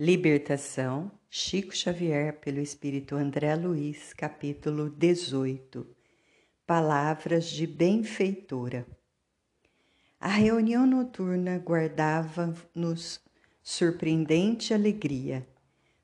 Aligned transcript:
Libertação, 0.00 1.10
Chico 1.28 1.74
Xavier, 1.74 2.38
pelo 2.38 2.60
Espírito 2.60 3.16
André 3.16 3.56
Luiz, 3.56 4.12
capítulo 4.12 4.88
18. 4.90 5.84
Palavras 6.64 7.46
de 7.46 7.66
benfeitora. 7.66 8.86
A 10.20 10.28
reunião 10.28 10.86
noturna 10.86 11.56
guardava-nos 11.58 13.20
surpreendente 13.60 14.72
alegria. 14.72 15.44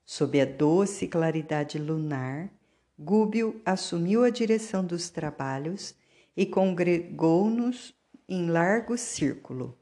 Sob 0.04 0.40
a 0.40 0.44
doce 0.44 1.06
claridade 1.06 1.78
lunar, 1.78 2.50
Gúbio 2.98 3.62
assumiu 3.64 4.24
a 4.24 4.30
direção 4.30 4.84
dos 4.84 5.08
trabalhos 5.08 5.94
e 6.36 6.44
congregou-nos 6.44 7.94
em 8.28 8.50
largo 8.50 8.98
círculo 8.98 9.78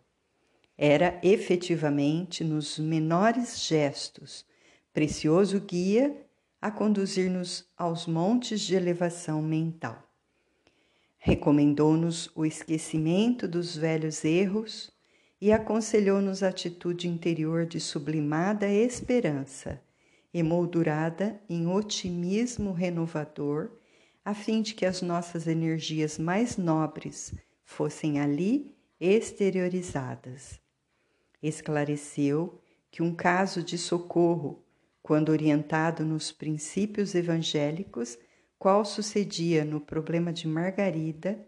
era 0.76 1.20
efetivamente 1.22 2.42
nos 2.42 2.78
menores 2.78 3.60
gestos, 3.66 4.44
precioso 4.92 5.60
guia 5.60 6.16
a 6.60 6.70
conduzir-nos 6.70 7.68
aos 7.76 8.06
montes 8.06 8.60
de 8.60 8.74
elevação 8.74 9.42
mental. 9.42 10.02
Recomendou-nos 11.18 12.30
o 12.34 12.44
esquecimento 12.44 13.46
dos 13.46 13.76
velhos 13.76 14.24
erros 14.24 14.90
e 15.40 15.52
aconselhou-nos 15.52 16.42
a 16.42 16.48
atitude 16.48 17.08
interior 17.08 17.66
de 17.66 17.78
sublimada 17.78 18.68
esperança, 18.68 19.80
emoldurada 20.32 21.40
em 21.48 21.66
otimismo 21.66 22.72
renovador, 22.72 23.72
a 24.24 24.34
fim 24.34 24.62
de 24.62 24.74
que 24.74 24.86
as 24.86 25.02
nossas 25.02 25.46
energias 25.46 26.18
mais 26.18 26.56
nobres 26.56 27.34
fossem 27.64 28.20
ali 28.20 28.74
exteriorizadas 29.00 30.61
esclareceu 31.42 32.60
que 32.90 33.02
um 33.02 33.14
caso 33.14 33.62
de 33.62 33.76
socorro, 33.76 34.62
quando 35.02 35.30
orientado 35.30 36.04
nos 36.04 36.30
princípios 36.30 37.14
evangélicos, 37.14 38.18
qual 38.58 38.84
sucedia 38.84 39.64
no 39.64 39.80
problema 39.80 40.32
de 40.32 40.46
Margarida, 40.46 41.44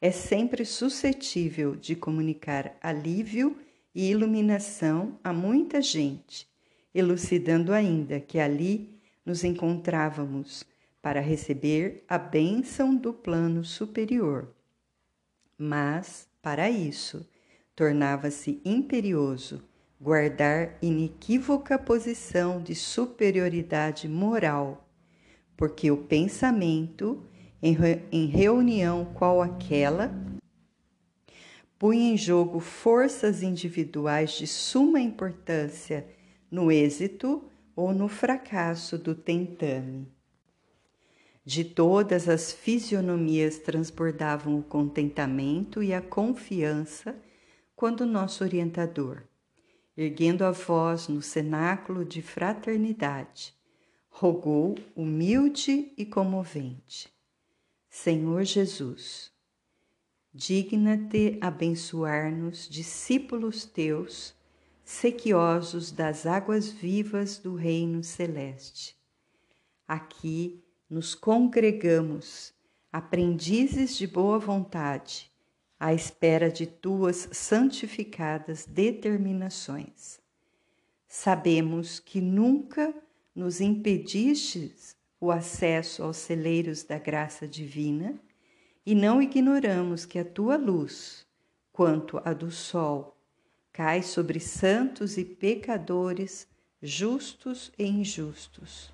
é 0.00 0.10
sempre 0.10 0.64
suscetível 0.64 1.74
de 1.74 1.96
comunicar 1.96 2.76
alívio 2.80 3.56
e 3.94 4.10
iluminação 4.10 5.18
a 5.24 5.32
muita 5.32 5.80
gente, 5.80 6.46
elucidando 6.94 7.72
ainda 7.72 8.20
que 8.20 8.38
ali 8.38 9.00
nos 9.24 9.44
encontrávamos 9.44 10.64
para 11.00 11.20
receber 11.20 12.04
a 12.08 12.18
bênção 12.18 12.94
do 12.94 13.12
plano 13.12 13.64
superior. 13.64 14.54
Mas, 15.56 16.28
para 16.42 16.70
isso, 16.70 17.26
tornava-se 17.78 18.60
imperioso 18.64 19.62
guardar 20.00 20.76
inequívoca 20.82 21.78
posição 21.78 22.60
de 22.60 22.74
superioridade 22.74 24.08
moral, 24.08 24.90
porque 25.56 25.88
o 25.88 25.96
pensamento, 25.96 27.24
em 27.62 28.26
reunião 28.26 29.04
qual 29.14 29.40
aquela, 29.40 30.12
punha 31.78 32.14
em 32.14 32.16
jogo 32.16 32.58
forças 32.58 33.44
individuais 33.44 34.32
de 34.32 34.48
suma 34.48 35.00
importância 35.00 36.04
no 36.50 36.72
êxito 36.72 37.48
ou 37.76 37.94
no 37.94 38.08
fracasso 38.08 38.98
do 38.98 39.14
tentame. 39.14 40.08
De 41.44 41.62
todas 41.62 42.28
as 42.28 42.50
fisionomias 42.50 43.60
transbordavam 43.60 44.58
o 44.58 44.64
contentamento 44.64 45.80
e 45.80 45.94
a 45.94 46.02
confiança 46.02 47.14
quando 47.78 48.04
nosso 48.04 48.42
orientador, 48.42 49.22
erguendo 49.96 50.44
a 50.44 50.50
voz 50.50 51.06
no 51.06 51.22
cenáculo 51.22 52.04
de 52.04 52.20
fraternidade, 52.20 53.54
rogou 54.10 54.74
humilde 54.96 55.92
e 55.96 56.04
comovente: 56.04 57.08
Senhor 57.88 58.42
Jesus, 58.42 59.30
digna-te 60.34 61.38
abençoar-nos, 61.40 62.68
discípulos 62.68 63.64
teus, 63.64 64.34
sequiosos 64.84 65.92
das 65.92 66.26
águas 66.26 66.68
vivas 66.68 67.38
do 67.38 67.54
Reino 67.54 68.02
Celeste. 68.02 68.96
Aqui 69.86 70.64
nos 70.90 71.14
congregamos, 71.14 72.52
aprendizes 72.92 73.96
de 73.96 74.08
boa 74.08 74.40
vontade, 74.40 75.30
à 75.78 75.94
espera 75.94 76.50
de 76.50 76.66
tuas 76.66 77.28
santificadas 77.32 78.66
determinações. 78.66 80.20
Sabemos 81.06 82.00
que 82.00 82.20
nunca 82.20 82.94
nos 83.34 83.60
impedistes 83.60 84.96
o 85.20 85.30
acesso 85.30 86.02
aos 86.02 86.16
celeiros 86.16 86.82
da 86.82 86.98
graça 86.98 87.46
divina 87.46 88.18
e 88.84 88.94
não 88.94 89.22
ignoramos 89.22 90.04
que 90.04 90.18
a 90.18 90.24
tua 90.24 90.56
luz, 90.56 91.26
quanto 91.72 92.20
a 92.24 92.32
do 92.32 92.50
sol, 92.50 93.16
cai 93.72 94.02
sobre 94.02 94.40
santos 94.40 95.16
e 95.16 95.24
pecadores, 95.24 96.48
justos 96.82 97.72
e 97.78 97.84
injustos. 97.84 98.92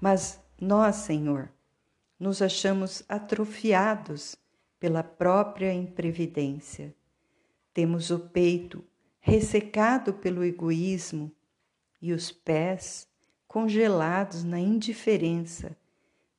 Mas 0.00 0.40
nós, 0.60 0.96
Senhor, 0.96 1.50
nos 2.18 2.40
achamos 2.40 3.02
atrofiados 3.08 4.36
pela 4.84 5.02
própria 5.02 5.72
imprevidência. 5.72 6.94
Temos 7.72 8.10
o 8.10 8.18
peito 8.18 8.84
ressecado 9.18 10.12
pelo 10.12 10.44
egoísmo 10.44 11.32
e 12.02 12.12
os 12.12 12.30
pés 12.30 13.08
congelados 13.48 14.44
na 14.44 14.60
indiferença, 14.60 15.74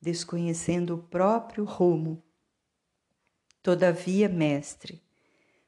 desconhecendo 0.00 0.94
o 0.94 0.98
próprio 0.98 1.64
rumo. 1.64 2.22
Todavia, 3.64 4.28
Mestre, 4.28 5.02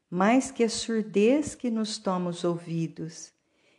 mais 0.09 0.53
que 0.53 0.63
a 0.63 0.69
surdez 0.69 1.57
que 1.57 1.73
nos 1.73 1.99
toma 1.99 2.31
os 2.31 2.45
ouvidos 2.45 3.33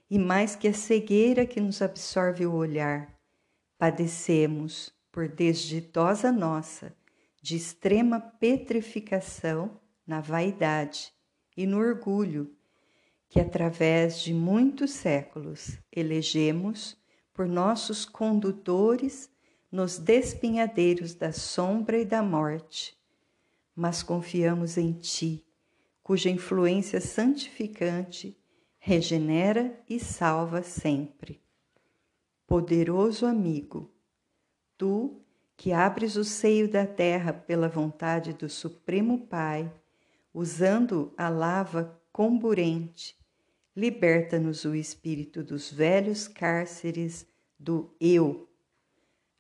e 0.10 0.20
mais 0.20 0.58
que 0.58 0.68
a 0.68 0.74
cegueira 0.74 1.46
que 1.46 1.62
nos 1.62 1.82
absorve 1.82 2.46
o 2.46 2.54
olhar, 2.54 3.18
padecemos, 3.78 4.94
por 5.10 5.30
desditosa 5.30 6.34
nossa, 6.34 6.94
de 7.42 7.56
extrema 7.56 8.20
petrificação 8.20 9.80
na 10.06 10.22
vaidade 10.22 11.14
e 11.56 11.66
no 11.66 11.78
orgulho 11.78 12.56
que, 13.28 13.40
através 13.40 14.22
de 14.22 14.34
muitos 14.34 14.92
séculos, 14.92 15.78
elegemos 15.92 16.98
por 17.34 17.48
nossos 17.48 18.04
condutores 18.06 19.30
nos 19.72 19.98
despinhadeiros 19.98 21.14
da 21.14 21.32
sombra 21.32 22.00
e 22.00 22.06
da 22.06 22.24
morte, 22.24 22.98
mas 23.76 24.02
confiamos 24.02 24.78
em 24.78 24.94
Ti, 24.94 25.46
cuja 26.02 26.30
influência 26.30 27.00
santificante 27.00 28.36
regenera 28.80 29.80
e 29.88 30.00
salva 30.00 30.64
sempre. 30.64 31.42
Poderoso 32.48 33.26
amigo, 33.28 33.94
Tu 34.76 35.22
que 35.60 35.74
abres 35.74 36.16
o 36.16 36.24
seio 36.24 36.70
da 36.70 36.88
terra 36.88 37.34
pela 37.34 37.68
vontade 37.68 38.32
do 38.32 38.48
Supremo 38.48 39.28
Pai, 39.28 39.70
usando 40.34 41.14
a 41.18 41.28
lava 41.28 42.02
comburente, 42.14 43.18
liberta-nos 43.76 44.64
o 44.64 44.74
espírito 44.74 45.44
dos 45.44 45.70
velhos 45.70 46.30
cárceres 46.30 47.28
do 47.60 47.94
eu, 48.00 48.48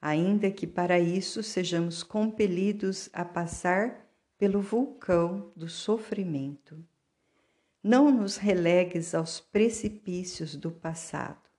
ainda 0.01 0.51
que 0.51 0.67
para 0.67 0.99
isso 0.99 1.41
sejamos 1.41 2.03
compelidos 2.03 3.09
a 3.13 3.23
passar 3.23 4.05
pelo 4.37 4.59
vulcão 4.59 5.53
do 5.55 5.69
sofrimento. 5.69 6.85
Não 7.81 8.11
nos 8.11 8.35
relegues 8.35 9.15
aos 9.15 9.39
precipícios 9.39 10.53
do 10.57 10.69
passado. 10.69 11.49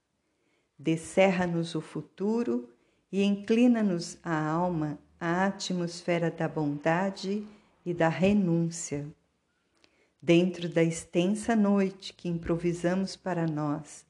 Descerra-nos 0.79 1.75
o 1.75 1.81
futuro 1.81 2.69
e 3.13 3.23
inclina-nos 3.23 4.19
a 4.23 4.47
alma 4.47 4.99
à 5.19 5.47
atmosfera 5.47 6.31
da 6.31 6.49
bondade 6.49 7.47
e 7.85 7.93
da 7.93 8.09
renúncia. 8.09 9.07
Dentro 10.23 10.69
da 10.69 10.83
extensa 10.83 11.57
noite 11.57 12.13
que 12.13 12.29
improvisamos 12.29 13.17
para 13.17 13.47
nós, 13.47 14.05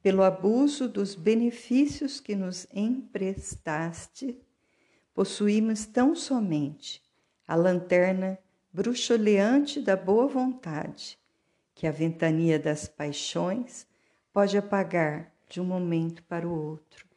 pelo 0.00 0.22
abuso 0.22 0.88
dos 0.88 1.14
benefícios 1.14 2.20
que 2.20 2.36
nos 2.36 2.66
emprestaste, 2.72 4.38
possuímos 5.12 5.84
tão 5.84 6.14
somente 6.14 7.02
a 7.46 7.56
lanterna 7.56 8.38
bruxuleante 8.72 9.80
da 9.80 9.96
boa 9.96 10.28
vontade, 10.28 11.18
que 11.74 11.86
a 11.86 11.90
ventania 11.90 12.58
das 12.58 12.86
paixões 12.86 13.86
pode 14.32 14.56
apagar 14.56 15.32
de 15.48 15.60
um 15.60 15.64
momento 15.64 16.22
para 16.24 16.46
o 16.46 16.52
outro. 16.52 17.07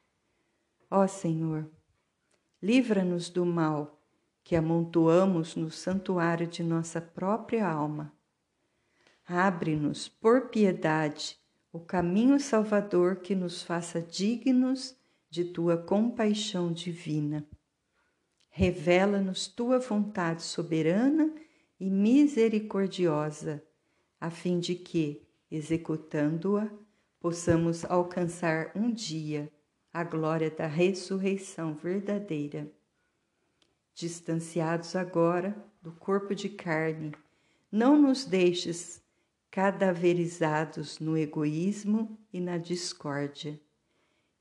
Ó 0.93 1.07
Senhor, 1.07 1.71
livra-nos 2.61 3.29
do 3.29 3.45
mal 3.45 4.03
que 4.43 4.57
amontoamos 4.57 5.55
no 5.55 5.71
santuário 5.71 6.45
de 6.45 6.61
nossa 6.61 6.99
própria 6.99 7.65
alma. 7.65 8.13
Abre-nos, 9.25 10.09
por 10.09 10.49
piedade, 10.49 11.39
o 11.71 11.79
caminho 11.79 12.37
salvador 12.41 13.21
que 13.21 13.33
nos 13.33 13.63
faça 13.63 14.01
dignos 14.01 14.93
de 15.29 15.45
tua 15.45 15.77
compaixão 15.77 16.73
divina. 16.73 17.47
Revela-nos 18.49 19.47
tua 19.47 19.79
vontade 19.79 20.43
soberana 20.43 21.33
e 21.79 21.89
misericordiosa, 21.89 23.63
a 24.19 24.29
fim 24.29 24.59
de 24.59 24.75
que, 24.75 25.25
executando-a, 25.49 26.69
possamos 27.17 27.85
alcançar 27.85 28.73
um 28.75 28.91
dia 28.91 29.49
a 29.93 30.03
glória 30.03 30.49
da 30.49 30.67
ressurreição 30.67 31.73
verdadeira. 31.73 32.71
Distanciados 33.93 34.95
agora 34.95 35.55
do 35.81 35.91
corpo 35.91 36.33
de 36.33 36.47
carne, 36.47 37.11
não 37.71 38.01
nos 38.01 38.25
deixes 38.25 39.01
cadaverizados 39.49 40.99
no 40.99 41.17
egoísmo 41.17 42.17
e 42.31 42.39
na 42.39 42.57
discórdia. 42.57 43.59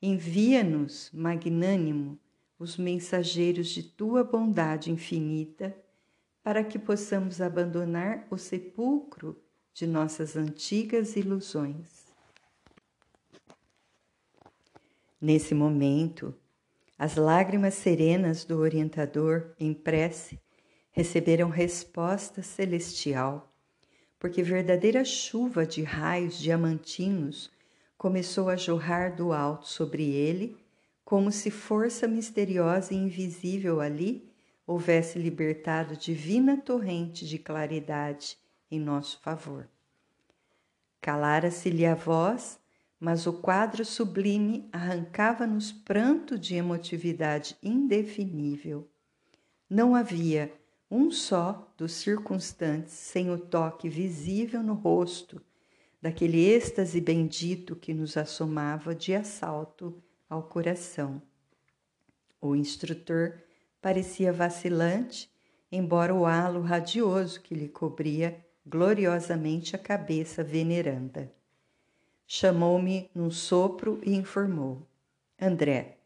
Envia-nos, 0.01 1.11
magnânimo, 1.13 2.19
os 2.59 2.77
mensageiros 2.77 3.69
de 3.69 3.83
tua 3.83 4.23
bondade 4.23 4.91
infinita, 4.91 5.77
para 6.43 6.63
que 6.63 6.79
possamos 6.79 7.41
abandonar 7.41 8.27
o 8.31 8.39
sepulcro 8.39 9.37
de 9.75 9.87
nossas 9.87 10.37
antigas 10.37 11.17
ilusões. 11.17 12.00
Nesse 15.21 15.55
momento, 15.55 16.35
as 16.99 17.17
lágrimas 17.17 17.75
serenas 17.75 18.45
do 18.45 18.59
orientador 18.59 19.53
em 19.59 19.75
prece 19.75 20.41
receberam 20.91 21.49
resposta 21.49 22.43
celestial, 22.43 23.53
porque 24.19 24.43
verdadeira 24.43 25.05
chuva 25.05 25.67
de 25.67 25.83
raios 25.83 26.39
diamantinos 26.39 27.51
começou 27.99 28.49
a 28.49 28.57
jorrar 28.57 29.15
do 29.15 29.33
alto 29.33 29.69
sobre 29.69 30.11
ele 30.11 30.57
como 31.05 31.33
se 31.33 31.51
força 31.51 32.07
misteriosa 32.07 32.95
e 32.95 32.97
invisível 32.97 33.81
ali 33.81 34.31
houvesse 34.65 35.19
libertado 35.19 35.97
divina 35.97 36.57
torrente 36.57 37.27
de 37.27 37.37
claridade 37.37 38.39
em 38.71 38.79
nosso 38.79 39.21
favor. 39.21 39.69
Calara-se-lhe 41.01 41.85
a 41.85 41.97
voz, 41.97 42.60
mas 43.01 43.27
o 43.27 43.33
quadro 43.33 43.83
sublime 43.83 44.69
arrancava-nos 44.71 45.73
pranto 45.73 46.39
de 46.39 46.55
emotividade 46.55 47.57
indefinível. 47.63 48.87
Não 49.69 49.95
havia 49.95 50.53
um 50.91 51.11
só 51.11 51.73
dos 51.79 51.93
circunstantes 51.93 52.93
sem 52.93 53.31
o 53.31 53.39
toque 53.39 53.89
visível 53.89 54.63
no 54.63 54.75
rosto 54.75 55.41
daquele 56.03 56.45
êxtase 56.45 57.01
bendito 57.01 57.77
que 57.77 57.95
nos 57.95 58.17
assomava 58.17 58.95
de 58.95 59.15
assalto 59.15 60.03
ao 60.29 60.43
coração. 60.43 61.23
O 62.41 62.57
instrutor 62.57 63.39
parecia 63.81 64.33
vacilante, 64.33 65.31
embora 65.71 66.15
o 66.15 66.25
halo 66.27 66.63
radioso 66.63 67.41
que 67.41 67.55
lhe 67.55 67.69
cobria 67.69 68.45
gloriosamente 68.67 69.77
a 69.77 69.79
cabeça 69.79 70.43
veneranda. 70.43 71.33
Chamou-me 72.33 73.11
num 73.13 73.29
sopro 73.29 74.01
e 74.05 74.15
informou: 74.15 74.87
André, 75.37 75.99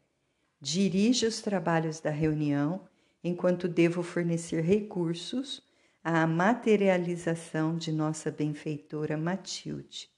dirige 0.59 1.27
os 1.27 1.39
trabalhos 1.39 1.99
da 1.99 2.09
reunião 2.09 2.81
enquanto 3.23 3.67
devo 3.67 4.01
fornecer 4.01 4.63
recursos 4.63 5.61
à 6.03 6.25
materialização 6.25 7.77
de 7.77 7.91
nossa 7.91 8.31
benfeitora 8.31 9.15
Matilde. 9.15 10.09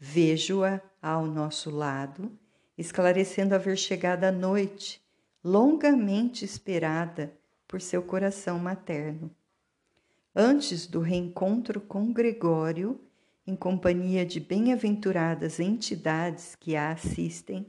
Vejo-a 0.00 0.80
ao 1.00 1.26
nosso 1.26 1.70
lado 1.70 2.36
esclarecendo 2.76 3.54
haver 3.54 3.78
chegado 3.78 4.24
a 4.24 4.32
noite, 4.32 5.00
longamente 5.44 6.44
esperada 6.44 7.32
por 7.68 7.80
seu 7.80 8.02
coração 8.02 8.58
materno. 8.58 9.30
Antes 10.34 10.88
do 10.88 10.98
reencontro 10.98 11.80
com 11.80 12.12
Gregório, 12.12 13.00
em 13.46 13.56
companhia 13.56 14.24
de 14.24 14.38
bem-aventuradas 14.38 15.58
entidades 15.58 16.54
que 16.54 16.76
a 16.76 16.92
assistem, 16.92 17.66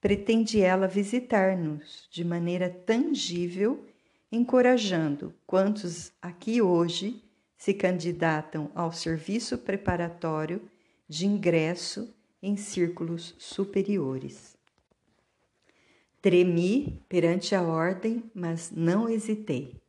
pretende 0.00 0.60
ela 0.60 0.86
visitar-nos 0.86 2.08
de 2.10 2.24
maneira 2.24 2.68
tangível, 2.68 3.86
encorajando 4.30 5.34
quantos 5.46 6.12
aqui 6.20 6.60
hoje 6.60 7.22
se 7.56 7.74
candidatam 7.74 8.70
ao 8.74 8.92
serviço 8.92 9.58
preparatório 9.58 10.62
de 11.08 11.26
ingresso 11.26 12.14
em 12.42 12.56
círculos 12.56 13.34
superiores. 13.38 14.56
Tremi 16.20 17.02
perante 17.08 17.54
a 17.54 17.62
ordem, 17.62 18.30
mas 18.34 18.70
não 18.70 19.08
hesitei. 19.08 19.80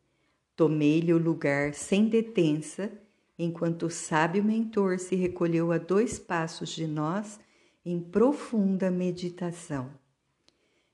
Tomei-lhe 0.55 1.13
o 1.13 1.17
lugar 1.17 1.73
sem 1.73 2.07
detença, 2.07 2.91
enquanto 3.39 3.85
o 3.85 3.89
sábio 3.89 4.43
mentor 4.43 4.99
se 4.99 5.15
recolheu 5.15 5.71
a 5.71 5.77
dois 5.77 6.19
passos 6.19 6.69
de 6.69 6.85
nós 6.85 7.39
em 7.85 7.97
profunda 8.01 8.91
meditação. 8.91 9.89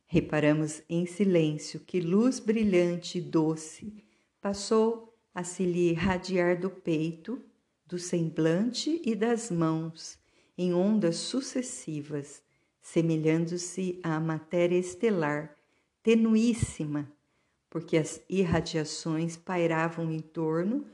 Reparamos 0.05 0.83
em 0.87 1.07
silêncio 1.07 1.79
que 1.79 1.99
luz 1.99 2.39
brilhante 2.39 3.17
e 3.17 3.21
doce 3.21 3.91
passou 4.39 5.11
a 5.33 5.43
se 5.43 5.65
lhe 5.65 5.89
irradiar 5.89 6.59
do 6.59 6.69
peito, 6.69 7.41
do 7.85 7.97
semblante 7.97 9.01
e 9.03 9.15
das 9.15 9.49
mãos, 9.49 10.19
em 10.55 10.71
ondas 10.71 11.17
sucessivas, 11.17 12.43
semelhando-se 12.79 13.99
à 14.03 14.19
matéria 14.19 14.77
estelar, 14.77 15.57
tenuíssima, 16.03 17.11
porque 17.69 17.97
as 17.97 18.21
irradiações 18.29 19.35
pairavam 19.35 20.11
em 20.11 20.19
torno, 20.19 20.85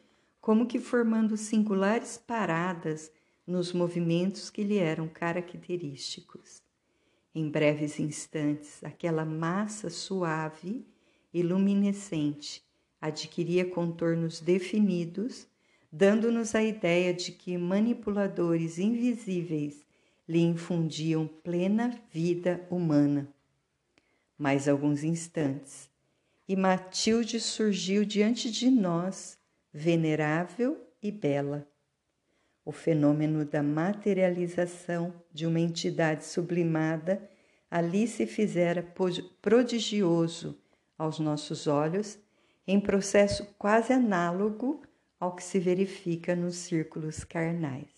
como 0.42 0.66
que 0.66 0.80
formando 0.80 1.38
singulares 1.38 2.18
paradas 2.18 3.12
nos 3.48 3.72
movimentos 3.72 4.50
que 4.50 4.64
lhe 4.64 4.78
eram 4.78 5.08
característicos. 5.08 6.62
Em 7.34 7.50
breves 7.50 8.00
instantes, 8.00 8.84
aquela 8.84 9.24
massa 9.24 9.90
suave 9.90 10.86
e 11.34 11.42
luminescente 11.42 12.62
adquiria 13.00 13.64
contornos 13.64 14.42
definidos 14.42 15.48
dando-nos 15.92 16.56
a 16.56 16.64
ideia 16.64 17.14
de 17.14 17.34
que 17.34 17.58
manipuladores 17.58 18.80
invisíveis 18.80 19.84
lhe 20.28 20.40
infundiam 20.40 21.28
plena 21.28 22.00
vida 22.12 22.65
humana. 22.70 23.27
Mais 24.38 24.68
alguns 24.68 25.04
instantes, 25.04 25.89
e 26.48 26.56
Matilde 26.56 27.39
surgiu 27.39 28.06
diante 28.06 28.50
de 28.50 28.70
nós, 28.70 29.38
venerável 29.74 30.78
e 31.01 31.12
bela. 31.12 31.68
O 32.63 32.72
fenômeno 32.72 33.44
da 33.44 33.63
materialização 33.63 35.13
de 35.32 35.46
uma 35.46 35.60
entidade 35.60 36.25
sublimada 36.25 37.30
ali 37.70 38.08
se 38.08 38.28
fizera 38.28 38.86
prodigioso 39.42 40.62
aos 40.98 41.20
nossos 41.20 41.66
olhos, 41.68 42.20
em 42.68 42.80
processo 42.80 43.46
quase 43.58 43.94
análogo 43.94 44.84
ao 45.20 45.36
que 45.36 45.44
se 45.44 45.58
verifica 45.58 46.36
nos 46.36 46.56
círculos 46.56 47.24
carnais. 47.24 47.90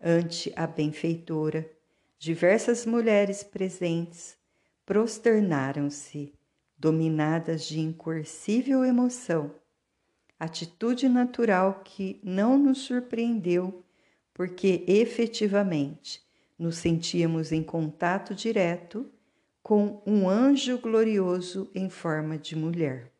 Ante 0.00 0.52
a 0.56 0.66
benfeitora, 0.66 1.70
diversas 2.18 2.84
mulheres 2.84 3.42
presentes 3.42 4.36
prosternaram-se, 4.84 6.34
dominadas 6.76 7.64
de 7.64 7.80
incoercível 7.80 8.84
emoção, 8.84 9.54
atitude 10.44 11.08
natural 11.08 11.82
que 11.84 12.20
não 12.22 12.58
nos 12.58 12.78
surpreendeu, 12.78 13.82
porque 14.32 14.84
efetivamente 14.86 16.22
nos 16.58 16.76
sentíamos 16.76 17.52
em 17.52 17.62
contato 17.62 18.34
direto 18.34 19.10
com 19.62 20.02
um 20.06 20.28
anjo 20.28 20.78
glorioso 20.78 21.70
em 21.74 21.88
forma 21.88 22.36
de 22.36 22.54
mulher. 22.54 23.10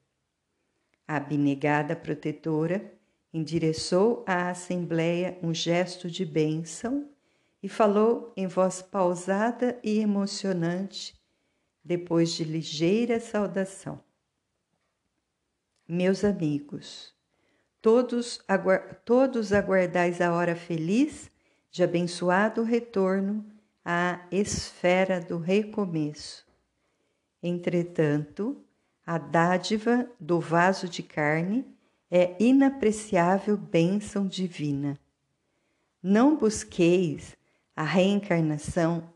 A 1.07 1.17
abnegada 1.17 1.97
protetora 1.97 2.93
endereçou 3.33 4.25
à 4.27 4.51
Assembleia 4.51 5.39
um 5.43 5.53
gesto 5.53 6.11
de 6.11 6.25
bênção 6.25 7.09
e 7.63 7.69
falou 7.69 8.33
em 8.37 8.47
voz 8.47 8.83
pausada 8.83 9.79
e 9.83 9.99
emocionante, 9.99 11.19
depois 11.83 12.33
de 12.33 12.45
ligeira 12.45 13.19
saudação. 13.19 14.03
Meus 15.89 16.25
amigos, 16.25 17.14
todos, 17.85 18.41
todos 19.05 19.53
aguardais 19.53 20.19
a 20.23 20.33
hora 20.33 20.57
feliz 20.57 21.31
de 21.71 21.85
abençoado 21.85 22.63
retorno 22.63 23.45
à 23.85 24.21
esfera 24.33 25.21
do 25.21 25.37
recomeço. 25.37 26.47
Entretanto, 27.43 28.57
a 29.07 29.19
dádiva 29.19 30.09
do 30.19 30.41
vaso 30.41 30.89
de 30.89 31.03
carne 31.03 31.63
é 32.11 32.35
inapreciável 32.41 33.55
bênção 33.55 34.27
divina. 34.27 34.99
Não 36.03 36.39
busqueis 36.39 37.37
a 37.77 37.85
reencarnação 37.85 39.11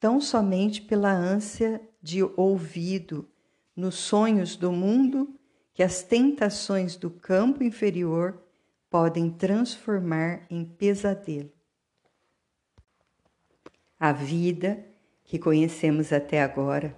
tão 0.00 0.18
somente 0.18 0.80
pela 0.80 1.12
ânsia 1.12 1.78
de 2.00 2.22
ouvido 2.38 3.28
nos 3.76 3.96
sonhos 3.96 4.56
do 4.56 4.72
mundo 4.72 5.28
que 5.74 5.82
as 5.82 6.02
tentações 6.02 6.96
do 6.96 7.10
campo 7.10 7.64
inferior 7.64 8.40
podem 8.88 9.28
transformar 9.28 10.46
em 10.48 10.64
pesadelo. 10.64 11.52
A 13.98 14.12
vida 14.12 14.86
que 15.24 15.36
conhecemos 15.36 16.12
até 16.12 16.40
agora 16.40 16.96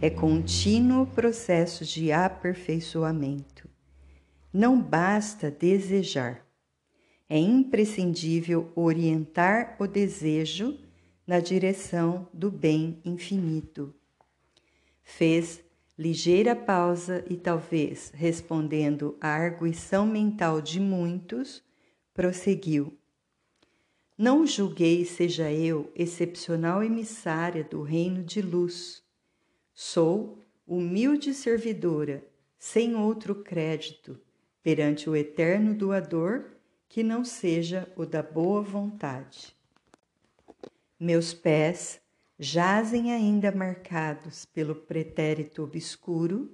é 0.00 0.08
contínuo 0.08 1.06
processo 1.06 1.84
de 1.84 2.12
aperfeiçoamento. 2.12 3.68
Não 4.50 4.80
basta 4.80 5.50
desejar. 5.50 6.46
É 7.28 7.38
imprescindível 7.38 8.72
orientar 8.74 9.76
o 9.78 9.86
desejo 9.86 10.78
na 11.26 11.40
direção 11.40 12.28
do 12.32 12.50
bem 12.50 13.00
infinito. 13.04 13.94
Fez 15.02 15.62
ligeira 15.96 16.56
pausa 16.56 17.24
e, 17.28 17.36
talvez 17.36 18.10
respondendo 18.14 19.16
à 19.20 19.28
arguição 19.28 20.06
mental 20.06 20.60
de 20.60 20.80
muitos, 20.80 21.62
prosseguiu. 22.12 22.96
Não 24.16 24.46
julguei 24.46 25.04
seja 25.04 25.50
eu 25.50 25.90
excepcional 25.94 26.82
emissária 26.82 27.64
do 27.64 27.82
reino 27.82 28.22
de 28.22 28.40
luz. 28.40 29.02
Sou 29.72 30.38
humilde 30.66 31.34
servidora, 31.34 32.24
sem 32.58 32.94
outro 32.94 33.34
crédito, 33.34 34.18
perante 34.62 35.10
o 35.10 35.16
eterno 35.16 35.74
doador 35.74 36.52
que 36.88 37.02
não 37.02 37.24
seja 37.24 37.92
o 37.96 38.06
da 38.06 38.22
boa 38.22 38.62
vontade. 38.62 39.54
Meus 40.98 41.34
pés 41.34 42.00
jazem 42.38 43.12
ainda 43.12 43.52
marcados 43.52 44.44
pelo 44.44 44.74
pretérito 44.74 45.62
obscuro 45.62 46.50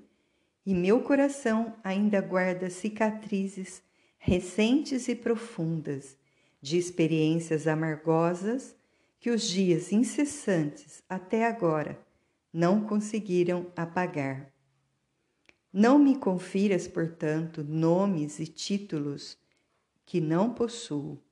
e 0.65 0.75
meu 0.75 1.03
coração 1.03 1.75
ainda 1.83 2.21
guarda 2.21 2.69
cicatrizes 2.69 3.83
recentes 4.19 5.09
e 5.09 5.15
profundas 5.15 6.17
de 6.61 6.77
experiências 6.77 7.67
amargosas 7.67 8.77
que 9.19 9.31
os 9.31 9.43
dias 9.49 9.93
incessantes 9.93 11.03
até 11.09 11.47
agora 11.47 11.99
não 12.53 12.83
conseguiram 12.85 13.67
apagar. 13.75 14.53
Não 15.73 15.99
me 15.99 16.17
confiras, 16.17 16.89
portanto, 16.89 17.65
nomes 17.65 18.41
e 18.41 18.47
títulos 18.47 19.39
que 20.05 20.21
não 20.21 20.53
possuo. 20.53 21.23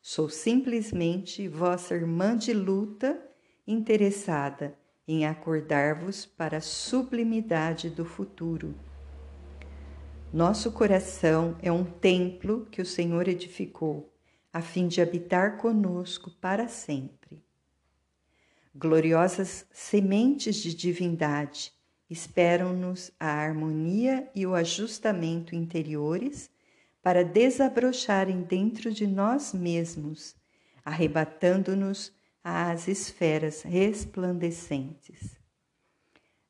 Sou 0.00 0.28
simplesmente 0.28 1.46
vossa 1.48 1.94
irmã 1.94 2.36
de 2.36 2.52
luta 2.52 3.22
interessada 3.66 4.76
em 5.06 5.26
acordar-vos 5.26 6.24
para 6.24 6.58
a 6.58 6.62
sublimidade 6.62 7.90
do 7.90 8.04
futuro. 8.04 8.74
Nosso 10.32 10.72
coração 10.72 11.56
é 11.62 11.70
um 11.70 11.84
templo 11.84 12.66
que 12.70 12.82
o 12.82 12.86
Senhor 12.86 13.28
edificou, 13.28 14.12
a 14.52 14.60
fim 14.60 14.88
de 14.88 15.00
habitar 15.00 15.58
conosco 15.58 16.30
para 16.40 16.68
sempre. 16.68 17.44
Gloriosas 18.74 19.66
sementes 19.70 20.56
de 20.56 20.74
divindade 20.74 21.72
esperam-nos 22.10 23.10
a 23.18 23.28
harmonia 23.28 24.30
e 24.34 24.46
o 24.46 24.54
ajustamento 24.54 25.54
interiores 25.54 26.50
para 27.02 27.24
desabrocharem 27.24 28.42
dentro 28.42 28.92
de 28.92 29.06
nós 29.06 29.52
mesmos, 29.52 30.34
arrebatando-nos 30.84 32.13
às 32.44 32.88
esferas 32.88 33.62
resplandecentes. 33.62 35.34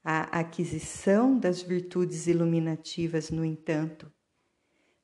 A 0.02 0.40
aquisição 0.40 1.38
das 1.38 1.62
virtudes 1.62 2.26
iluminativas, 2.26 3.30
no 3.30 3.44
entanto, 3.44 4.12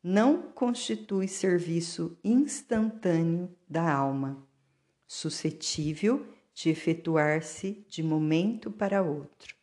não 0.02 0.42
constitui 0.50 1.28
serviço 1.28 2.18
instantâneo 2.24 3.54
da 3.68 3.88
alma, 3.88 4.44
suscetível 5.06 6.26
de 6.52 6.70
efetuar-se 6.70 7.86
de 7.88 8.02
momento 8.02 8.70
para 8.70 9.00
outro. 9.00 9.54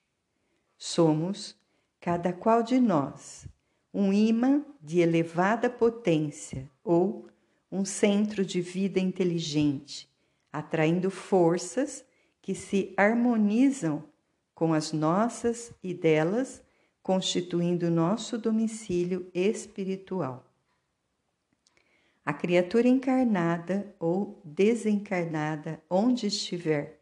Somos, 0.77 1.57
cada 1.99 2.31
qual 2.31 2.63
de 2.63 2.79
nós, 2.79 3.47
um 3.93 4.13
imã 4.13 4.65
de 4.81 4.99
elevada 4.99 5.69
potência 5.69 6.69
ou 6.83 7.27
um 7.69 7.83
centro 7.83 8.45
de 8.45 8.61
vida 8.61 8.99
inteligente 8.99 10.09
atraindo 10.57 11.11
forças 11.11 12.03
que 12.41 12.55
se 12.55 12.91
harmonizam 12.97 14.03
com 14.55 14.73
as 14.73 14.91
nossas 14.91 15.71
e 15.83 15.93
delas 15.93 16.63
constituindo 17.03 17.91
nosso 17.91 18.39
domicílio 18.39 19.29
espiritual. 19.35 20.43
A 22.25 22.33
criatura 22.33 22.87
encarnada 22.87 23.95
ou 23.99 24.41
desencarnada, 24.43 25.79
onde 25.87 26.25
estiver, 26.25 27.01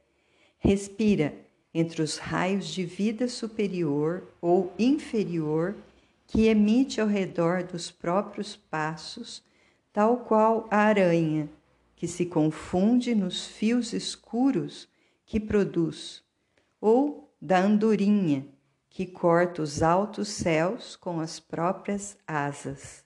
respira 0.57 1.33
entre 1.73 2.01
os 2.01 2.17
raios 2.17 2.67
de 2.67 2.85
vida 2.85 3.29
superior 3.29 4.27
ou 4.41 4.73
inferior 4.77 5.75
que 6.27 6.47
emite 6.47 6.99
ao 6.99 7.07
redor 7.07 7.63
dos 7.63 7.89
próprios 7.89 8.57
passos, 8.57 9.41
tal 9.93 10.17
qual 10.25 10.67
a 10.69 10.79
aranha 10.79 11.49
que 11.95 12.07
se 12.07 12.25
confunde 12.25 13.15
nos 13.15 13.47
fios 13.47 13.93
escuros 13.93 14.87
que 15.25 15.39
produz, 15.39 16.23
ou 16.79 17.33
da 17.41 17.59
andorinha 17.59 18.47
que 18.89 19.05
corta 19.05 19.61
os 19.61 19.83
altos 19.83 20.29
céus 20.29 20.95
com 20.95 21.19
as 21.19 21.39
próprias 21.39 22.17
asas. 22.27 23.03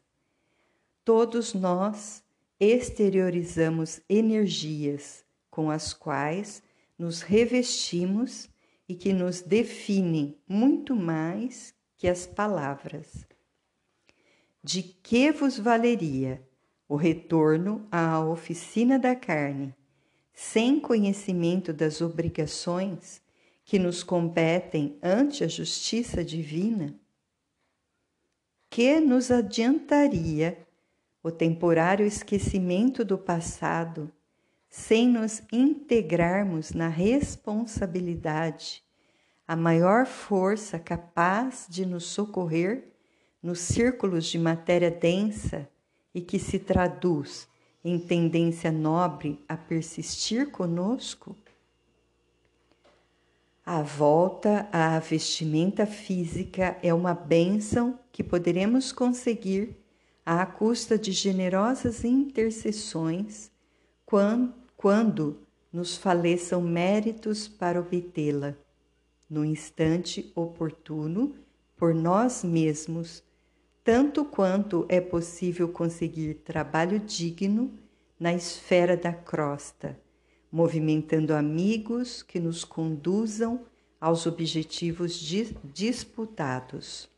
Todos 1.03 1.53
nós 1.53 2.23
exteriorizamos 2.59 4.01
energias 4.07 5.25
com 5.49 5.71
as 5.71 5.93
quais 5.93 6.61
nos 6.97 7.21
revestimos 7.21 8.49
e 8.87 8.93
que 8.93 9.13
nos 9.13 9.41
definem 9.41 10.37
muito 10.47 10.95
mais 10.95 11.73
que 11.95 12.07
as 12.07 12.27
palavras. 12.27 13.25
De 14.63 14.83
que 14.83 15.31
vos 15.31 15.57
valeria 15.57 16.47
o 16.89 16.95
retorno 16.95 17.87
à 17.91 18.19
oficina 18.19 18.97
da 18.97 19.15
carne, 19.15 19.75
sem 20.33 20.79
conhecimento 20.79 21.71
das 21.71 22.01
obrigações 22.01 23.21
que 23.63 23.77
nos 23.77 24.01
competem 24.01 24.97
ante 25.03 25.43
a 25.43 25.47
justiça 25.47 26.25
divina? 26.25 26.99
Que 28.71 28.99
nos 28.99 29.29
adiantaria 29.29 30.65
o 31.21 31.29
temporário 31.29 32.07
esquecimento 32.07 33.05
do 33.05 33.19
passado 33.19 34.11
sem 34.67 35.07
nos 35.07 35.43
integrarmos 35.51 36.71
na 36.71 36.87
responsabilidade, 36.87 38.83
a 39.47 39.55
maior 39.55 40.05
força 40.05 40.79
capaz 40.79 41.67
de 41.69 41.85
nos 41.85 42.05
socorrer 42.05 42.93
nos 43.41 43.59
círculos 43.59 44.25
de 44.25 44.37
matéria 44.37 44.91
densa 44.91 45.67
e 46.19 46.21
que 46.21 46.37
se 46.37 46.59
traduz 46.59 47.47
em 47.81 47.97
tendência 47.97 48.73
nobre 48.73 49.39
a 49.47 49.55
persistir 49.55 50.51
conosco? 50.51 51.33
A 53.65 53.81
volta 53.81 54.67
à 54.69 54.99
vestimenta 54.99 55.85
física 55.85 56.77
é 56.83 56.93
uma 56.93 57.13
bênção 57.13 57.97
que 58.11 58.21
poderemos 58.21 58.91
conseguir 58.91 59.77
à 60.25 60.45
custa 60.45 60.97
de 60.97 61.13
generosas 61.13 62.03
intercessões 62.03 63.49
quando, 64.05 64.53
quando 64.75 65.39
nos 65.71 65.95
faleçam 65.95 66.61
méritos 66.61 67.47
para 67.47 67.79
obtê-la, 67.79 68.55
no 69.29 69.45
instante 69.45 70.33
oportuno, 70.35 71.33
por 71.77 71.95
nós 71.95 72.43
mesmos 72.43 73.23
tanto 73.91 74.23
quanto 74.23 74.85
é 74.87 75.01
possível 75.01 75.67
conseguir 75.67 76.35
trabalho 76.45 76.99
digno 76.99 77.73
na 78.19 78.31
esfera 78.31 78.95
da 78.95 79.11
crosta, 79.11 79.99
movimentando 80.51 81.33
amigos 81.33 82.21
que 82.21 82.39
nos 82.39 82.63
conduzam 82.63 83.61
aos 83.99 84.27
objetivos 84.27 85.19
disputados. 85.63 87.09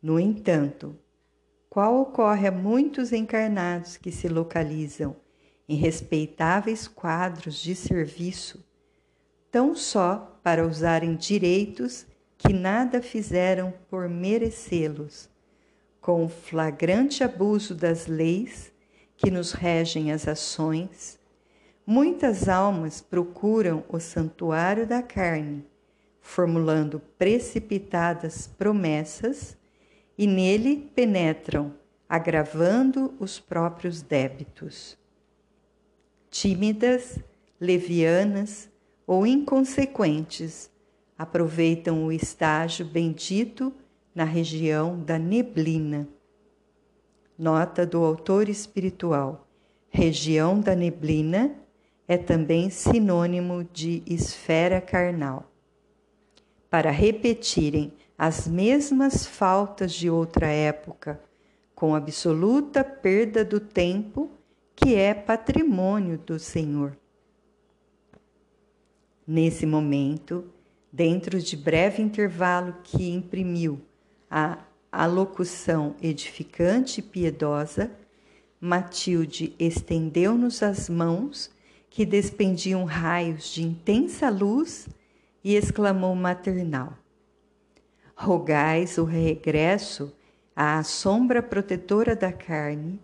No 0.00 0.20
entanto, 0.20 0.96
qual 1.68 2.00
ocorre 2.00 2.46
a 2.46 2.52
muitos 2.52 3.12
encarnados 3.12 3.96
que 3.96 4.12
se 4.12 4.28
localizam 4.28 5.16
em 5.68 5.74
respeitáveis 5.74 6.86
quadros 6.86 7.56
de 7.56 7.74
serviço, 7.74 8.64
tão 9.50 9.74
só 9.74 10.38
para 10.44 10.64
usarem 10.64 11.16
direitos 11.16 12.06
que 12.38 12.52
nada 12.52 13.02
fizeram 13.02 13.74
por 13.90 14.08
merecê-los, 14.08 15.28
com 16.00 16.24
o 16.24 16.28
flagrante 16.28 17.22
abuso 17.22 17.74
das 17.74 18.06
leis 18.06 18.72
que 19.16 19.30
nos 19.30 19.52
regem 19.52 20.12
as 20.12 20.26
ações, 20.26 21.18
muitas 21.86 22.48
almas 22.48 23.00
procuram 23.00 23.84
o 23.88 24.00
santuário 24.00 24.86
da 24.86 25.02
carne, 25.02 25.66
formulando 26.20 27.00
precipitadas 27.18 28.46
promessas 28.46 29.56
e 30.16 30.26
nele 30.26 30.90
penetram, 30.94 31.74
agravando 32.08 33.14
os 33.18 33.38
próprios 33.38 34.02
débitos. 34.02 34.96
Tímidas, 36.30 37.18
levianas 37.60 38.70
ou 39.06 39.26
inconsequentes 39.26 40.70
aproveitam 41.18 42.06
o 42.06 42.12
estágio 42.12 42.86
bendito 42.86 43.72
na 44.14 44.24
região 44.24 44.98
da 44.98 45.18
neblina. 45.18 46.08
Nota 47.38 47.86
do 47.86 48.04
autor 48.04 48.48
espiritual: 48.48 49.48
região 49.88 50.60
da 50.60 50.74
neblina 50.74 51.54
é 52.06 52.18
também 52.18 52.70
sinônimo 52.70 53.64
de 53.72 54.02
esfera 54.06 54.80
carnal. 54.80 55.50
Para 56.68 56.90
repetirem 56.90 57.92
as 58.18 58.46
mesmas 58.46 59.24
faltas 59.24 59.92
de 59.92 60.10
outra 60.10 60.46
época, 60.48 61.20
com 61.74 61.94
absoluta 61.94 62.84
perda 62.84 63.44
do 63.44 63.58
tempo 63.58 64.30
que 64.76 64.94
é 64.94 65.14
patrimônio 65.14 66.18
do 66.18 66.38
Senhor. 66.38 66.96
Nesse 69.26 69.64
momento, 69.64 70.44
dentro 70.92 71.38
de 71.38 71.56
breve 71.56 72.02
intervalo 72.02 72.76
que 72.82 73.10
imprimiu 73.10 73.80
a 74.30 74.58
alocução 74.92 75.96
edificante 76.00 77.00
e 77.00 77.02
piedosa, 77.02 77.90
Matilde 78.60 79.54
estendeu-nos 79.58 80.62
as 80.62 80.88
mãos 80.88 81.50
que 81.88 82.04
despendiam 82.04 82.84
raios 82.84 83.48
de 83.48 83.62
intensa 83.62 84.28
luz 84.28 84.88
e 85.42 85.56
exclamou 85.56 86.14
maternal: 86.14 86.92
Rogais 88.14 88.98
o 88.98 89.04
regresso 89.04 90.12
à 90.54 90.82
sombra 90.82 91.42
protetora 91.42 92.14
da 92.14 92.30
carne, 92.30 93.00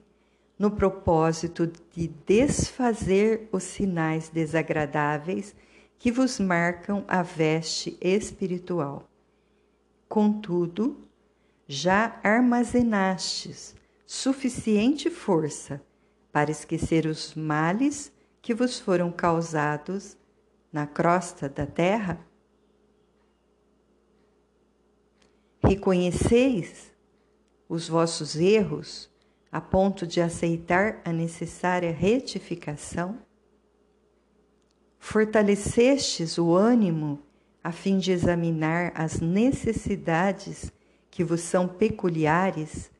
no 0.58 0.70
propósito 0.70 1.70
de 1.92 2.08
desfazer 2.26 3.48
os 3.50 3.62
sinais 3.62 4.28
desagradáveis 4.28 5.54
que 5.98 6.12
vos 6.12 6.38
marcam 6.38 7.04
a 7.08 7.22
veste 7.22 7.96
espiritual. 8.00 9.08
Contudo, 10.08 11.05
já 11.66 12.18
armazenastes 12.22 13.74
suficiente 14.06 15.10
força 15.10 15.82
para 16.30 16.50
esquecer 16.50 17.06
os 17.06 17.34
males 17.34 18.12
que 18.40 18.54
vos 18.54 18.78
foram 18.78 19.10
causados 19.10 20.16
na 20.72 20.86
crosta 20.86 21.48
da 21.48 21.66
terra? 21.66 22.20
Reconheceis 25.62 26.94
os 27.68 27.88
vossos 27.88 28.36
erros 28.36 29.10
a 29.50 29.60
ponto 29.60 30.06
de 30.06 30.20
aceitar 30.20 31.00
a 31.04 31.12
necessária 31.12 31.90
retificação? 31.90 33.18
Fortalecestes 34.98 36.38
o 36.38 36.54
ânimo 36.54 37.20
a 37.64 37.72
fim 37.72 37.98
de 37.98 38.12
examinar 38.12 38.92
as 38.94 39.20
necessidades 39.20 40.70
que 41.16 41.24
vos 41.24 41.40
são 41.40 41.66
peculiares, 41.66 42.90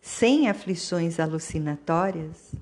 sem 0.00 0.48
aflições 0.48 1.20
alucinatórias? 1.20 2.54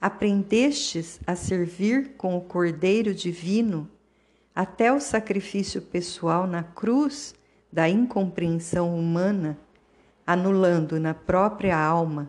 Aprendestes 0.00 1.20
a 1.24 1.36
servir 1.36 2.16
com 2.16 2.36
o 2.36 2.40
Cordeiro 2.40 3.14
Divino 3.14 3.88
até 4.52 4.92
o 4.92 4.98
sacrifício 4.98 5.80
pessoal 5.80 6.48
na 6.48 6.64
cruz 6.64 7.32
da 7.72 7.88
incompreensão 7.88 8.98
humana, 8.98 9.56
anulando 10.26 10.98
na 10.98 11.14
própria 11.14 11.78
alma 11.78 12.28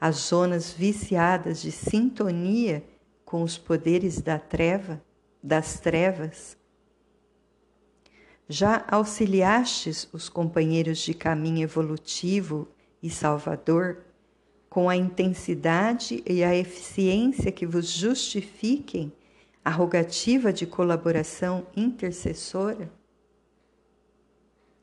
as 0.00 0.16
zonas 0.16 0.72
viciadas 0.72 1.62
de 1.62 1.70
sintonia 1.70 2.82
com 3.24 3.44
os 3.44 3.56
poderes 3.56 4.20
da 4.20 4.40
treva, 4.40 5.00
das 5.40 5.78
trevas. 5.78 6.57
Já 8.50 8.82
auxiliastes 8.88 10.08
os 10.10 10.30
companheiros 10.30 11.00
de 11.00 11.12
caminho 11.12 11.64
evolutivo 11.64 12.66
e 13.02 13.10
salvador 13.10 13.98
com 14.70 14.88
a 14.88 14.96
intensidade 14.96 16.22
e 16.26 16.42
a 16.42 16.56
eficiência 16.56 17.52
que 17.52 17.66
vos 17.66 17.88
justifiquem 17.90 19.12
a 19.62 19.70
rogativa 19.70 20.50
de 20.50 20.66
colaboração 20.66 21.66
intercessora? 21.76 22.90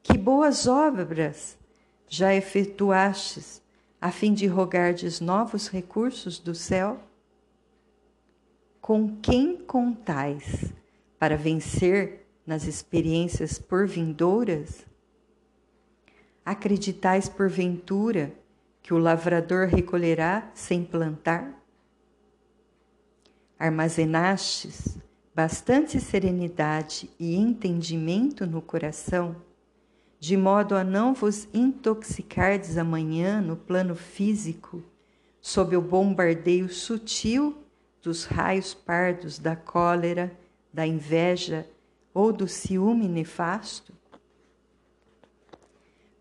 Que 0.04 0.16
boas 0.16 0.68
obras 0.68 1.58
já 2.08 2.36
efetuastes 2.36 3.64
a 4.00 4.12
fim 4.12 4.36
de 4.36 4.46
rogardes 4.46 5.20
novos 5.20 5.70
recursos 5.70 6.38
do 6.38 6.54
céu? 6.54 7.00
Com 8.80 9.18
quem 9.24 9.58
contais 9.58 10.72
para 11.18 11.36
vencer 11.36 12.25
nas 12.46 12.66
experiências 12.66 13.58
por 13.58 13.88
vindouras? 13.88 14.86
Acreditais 16.46 17.28
porventura 17.28 18.34
que 18.82 18.94
o 18.94 18.98
lavrador 18.98 19.68
recolherá 19.68 20.52
sem 20.54 20.84
plantar? 20.84 21.64
Armazenastes 23.58 24.98
bastante 25.34 26.00
serenidade 26.00 27.10
e 27.20 27.36
entendimento 27.36 28.46
no 28.46 28.62
coração 28.62 29.36
de 30.26 30.36
modo 30.36 30.76
a 30.76 30.84
não 30.84 31.14
vos 31.14 31.48
intoxicardes 31.54 32.80
amanhã 32.80 33.42
no 33.42 33.56
plano 33.56 33.96
físico, 33.96 34.82
sob 35.40 35.78
o 35.78 35.82
bombardeio 35.82 36.68
sutil 36.68 37.56
dos 38.02 38.26
raios 38.26 38.74
pardos 38.74 39.38
da 39.38 39.56
cólera, 39.56 40.36
da 40.74 40.88
inveja 40.88 41.68
ou 42.16 42.32
do 42.32 42.48
ciúme 42.48 43.10
nefasto? 43.10 43.94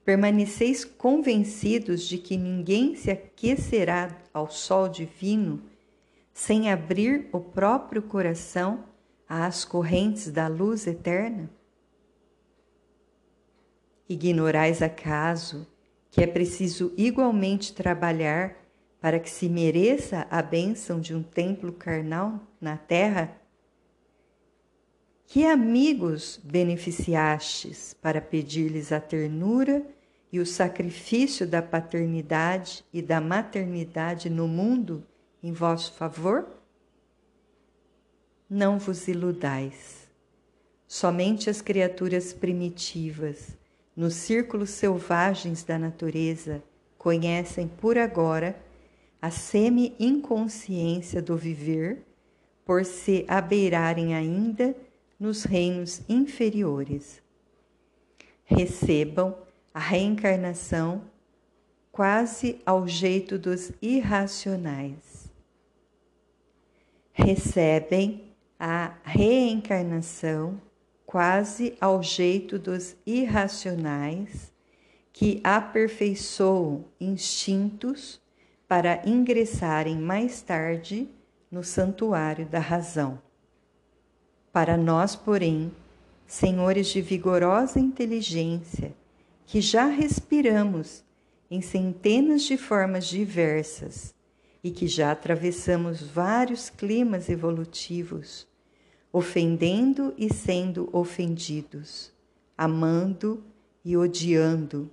Permaneceis 0.04 0.84
convencidos 0.84 2.02
de 2.02 2.18
que 2.18 2.36
ninguém 2.36 2.96
se 2.96 3.12
aquecerá 3.12 4.14
ao 4.34 4.50
sol 4.50 4.88
divino 4.88 5.62
sem 6.32 6.70
abrir 6.70 7.28
o 7.32 7.38
próprio 7.38 8.02
coração 8.02 8.84
às 9.28 9.64
correntes 9.64 10.30
da 10.30 10.48
luz 10.48 10.86
eterna? 10.86 11.48
Ignorais 14.08 14.82
acaso 14.82 15.66
que 16.10 16.22
é 16.22 16.26
preciso 16.26 16.92
igualmente 16.96 17.72
trabalhar 17.72 18.56
para 19.00 19.20
que 19.20 19.30
se 19.30 19.48
mereça 19.48 20.26
a 20.30 20.42
bênção 20.42 21.00
de 21.00 21.14
um 21.14 21.22
templo 21.22 21.72
carnal 21.72 22.40
na 22.60 22.76
terra? 22.76 23.43
Que 25.26 25.46
amigos 25.46 26.40
beneficiastes 26.42 27.94
para 27.94 28.20
pedir-lhes 28.20 28.92
a 28.92 29.00
ternura 29.00 29.84
e 30.30 30.38
o 30.38 30.46
sacrifício 30.46 31.46
da 31.46 31.62
paternidade 31.62 32.84
e 32.92 33.00
da 33.00 33.20
maternidade 33.20 34.28
no 34.28 34.46
mundo 34.46 35.04
em 35.42 35.52
vosso 35.52 35.92
favor? 35.94 36.46
Não 38.48 38.78
vos 38.78 39.08
iludais. 39.08 40.08
Somente 40.86 41.48
as 41.48 41.60
criaturas 41.60 42.32
primitivas 42.32 43.56
nos 43.96 44.14
círculos 44.14 44.70
selvagens 44.70 45.62
da 45.62 45.78
natureza, 45.78 46.62
conhecem 46.98 47.68
por 47.68 47.96
agora 47.96 48.56
a 49.22 49.30
semi-inconsciência 49.30 51.22
do 51.22 51.36
viver, 51.36 52.02
por 52.64 52.84
se 52.84 53.24
abeirarem 53.28 54.14
ainda 54.14 54.74
nos 55.24 55.44
reinos 55.44 56.02
inferiores. 56.06 57.22
Recebam 58.44 59.34
a 59.72 59.78
reencarnação 59.78 61.00
quase 61.90 62.60
ao 62.66 62.86
jeito 62.86 63.38
dos 63.38 63.72
irracionais. 63.80 65.32
Recebem 67.10 68.34
a 68.60 68.92
reencarnação 69.02 70.60
quase 71.06 71.74
ao 71.80 72.02
jeito 72.02 72.58
dos 72.58 72.94
irracionais 73.06 74.52
que 75.10 75.40
aperfeiçoam 75.42 76.84
instintos 77.00 78.20
para 78.68 79.00
ingressarem 79.08 79.96
mais 79.96 80.42
tarde 80.42 81.08
no 81.50 81.64
santuário 81.64 82.44
da 82.44 82.58
razão. 82.58 83.18
Para 84.54 84.76
nós, 84.76 85.16
porém, 85.16 85.72
senhores 86.28 86.86
de 86.86 87.02
vigorosa 87.02 87.80
inteligência, 87.80 88.94
que 89.44 89.60
já 89.60 89.86
respiramos 89.86 91.02
em 91.50 91.60
centenas 91.60 92.44
de 92.44 92.56
formas 92.56 93.04
diversas 93.04 94.14
e 94.62 94.70
que 94.70 94.86
já 94.86 95.10
atravessamos 95.10 96.00
vários 96.00 96.70
climas 96.70 97.28
evolutivos, 97.28 98.46
ofendendo 99.12 100.14
e 100.16 100.32
sendo 100.32 100.88
ofendidos, 100.92 102.12
amando 102.56 103.42
e 103.84 103.96
odiando, 103.96 104.88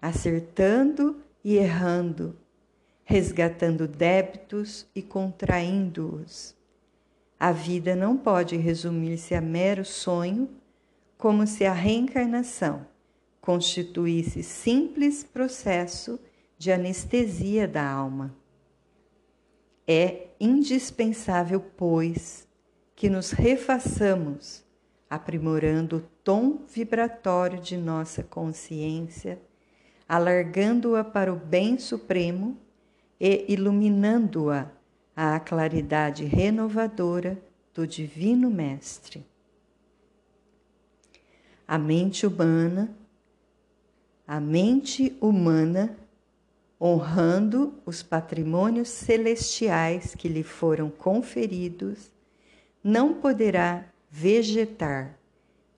acertando 0.00 1.16
e 1.42 1.56
errando, 1.56 2.36
resgatando 3.02 3.88
débitos 3.88 4.86
e 4.94 5.02
contraindo-os. 5.02 6.54
A 7.44 7.52
vida 7.52 7.94
não 7.94 8.16
pode 8.16 8.56
resumir-se 8.56 9.34
a 9.34 9.40
mero 9.42 9.84
sonho, 9.84 10.48
como 11.18 11.46
se 11.46 11.66
a 11.66 11.74
reencarnação 11.74 12.86
constituísse 13.38 14.42
simples 14.42 15.22
processo 15.22 16.18
de 16.56 16.72
anestesia 16.72 17.68
da 17.68 17.86
alma. 17.86 18.34
É 19.86 20.28
indispensável, 20.40 21.60
pois, 21.60 22.48
que 22.96 23.10
nos 23.10 23.30
refaçamos, 23.32 24.64
aprimorando 25.10 25.96
o 25.98 26.00
tom 26.24 26.60
vibratório 26.66 27.60
de 27.60 27.76
nossa 27.76 28.22
consciência, 28.22 29.38
alargando-a 30.08 31.04
para 31.04 31.30
o 31.30 31.36
bem 31.36 31.78
supremo 31.78 32.56
e 33.20 33.44
iluminando-a 33.52 34.70
à 35.16 35.38
claridade 35.38 36.24
renovadora 36.24 37.38
do 37.72 37.86
Divino 37.86 38.50
Mestre. 38.50 39.24
A 41.66 41.78
mente 41.78 42.26
humana, 42.26 42.94
a 44.26 44.40
mente 44.40 45.16
humana 45.20 45.96
honrando 46.80 47.74
os 47.86 48.02
patrimônios 48.02 48.88
celestiais 48.88 50.14
que 50.14 50.28
lhe 50.28 50.42
foram 50.42 50.90
conferidos, 50.90 52.10
não 52.82 53.14
poderá 53.14 53.86
vegetar 54.10 55.16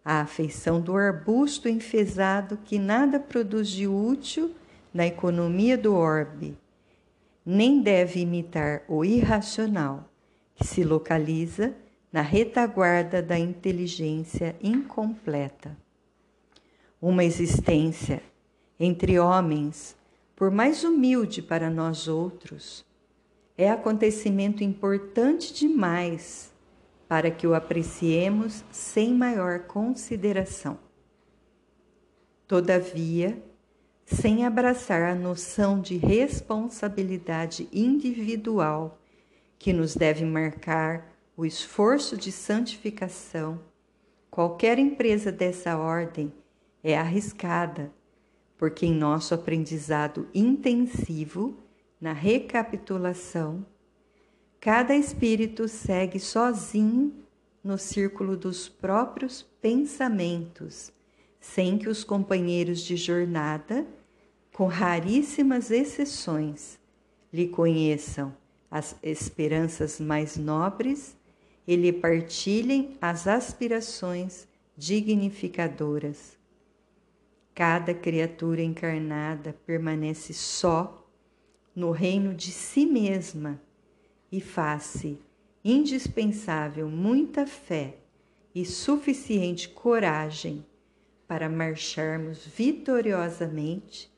à 0.05 0.21
afeição 0.21 0.81
do 0.81 0.97
arbusto 0.97 1.69
enfesado 1.69 2.59
que 2.65 2.79
nada 2.79 3.21
produz 3.21 3.69
de 3.69 3.87
útil 3.87 4.55
na 4.93 5.07
economia 5.07 5.77
do 5.77 5.95
orbe, 5.95 6.57
nem 7.47 7.81
deve 7.81 8.21
imitar 8.21 8.83
o 8.89 9.05
irracional, 9.05 10.11
que 10.55 10.67
se 10.67 10.83
localiza 10.83 11.73
na 12.13 12.21
retaguarda 12.21 13.23
da 13.23 13.39
inteligência 13.39 14.57
incompleta. 14.61 15.77
Uma 17.01 17.25
existência 17.25 18.21
entre 18.79 19.19
homens 19.19 19.97
por 20.37 20.51
mais 20.51 20.85
humilde 20.85 21.41
para 21.41 21.71
nós 21.71 22.07
outros, 22.07 22.85
é 23.57 23.71
acontecimento 23.71 24.63
importante 24.63 25.55
demais 25.55 26.53
para 27.09 27.31
que 27.31 27.47
o 27.47 27.55
apreciemos 27.55 28.63
sem 28.71 29.15
maior 29.15 29.61
consideração. 29.61 30.79
Todavia, 32.47 33.43
sem 34.07 34.47
abraçar 34.47 35.03
a 35.03 35.15
noção 35.15 35.79
de 35.79 35.99
responsabilidade 35.99 37.69
individual 37.71 38.99
que 39.59 39.75
nos 39.75 39.95
deve 39.95 40.25
marcar 40.25 41.13
o 41.37 41.45
esforço 41.45 42.17
de 42.17 42.33
santificação, 42.33 43.61
qualquer 44.31 44.79
empresa 44.79 45.31
dessa 45.31 45.77
ordem 45.77 46.33
é 46.83 46.97
arriscada 46.97 47.93
porque 48.57 48.87
em 48.87 48.95
nosso 48.95 49.35
aprendizado 49.35 50.29
intensivo, 50.35 51.57
na 52.01 52.13
recapitulação, 52.13 53.65
cada 54.61 54.95
espírito 54.95 55.69
segue 55.69 56.19
sozinho 56.19 57.15
no 57.63 57.79
círculo 57.79 58.37
dos 58.37 58.69
próprios 58.69 59.43
pensamentos, 59.61 60.93
sem 61.41 61.79
que 61.79 61.89
os 61.89 62.05
companheiros 62.05 62.81
de 62.81 62.97
jornada, 62.97 63.87
com 64.53 64.67
raríssimas 64.67 65.71
exceções, 65.71 66.79
lhe 67.33 67.49
conheçam 67.49 68.35
as 68.71 68.97
esperanças 69.03 70.01
mais 70.01 70.37
nobres 70.37 71.17
e 71.67 71.77
lhe 71.77 71.93
partilhem 71.93 72.97
as 73.01 73.27
aspirações 73.27 74.47
dignificadoras. 74.77 76.37
Cada 77.55 77.95
criatura 77.95 78.63
encarnada 78.63 79.55
permanece 79.67 80.35
só 80.35 81.07
no 81.75 81.91
reino 81.91 82.35
de 82.35 82.51
si 82.51 82.87
mesma 82.87 83.61
e 84.31 84.41
faz-se 84.41 85.19
indispensável 85.65 86.89
muita 86.89 87.47
fé 87.47 87.97
e 88.55 88.65
suficiente 88.65 89.69
coragem 89.69 90.65
para 91.27 91.49
marcharmos 91.49 92.47
vitoriosamente 92.47 94.11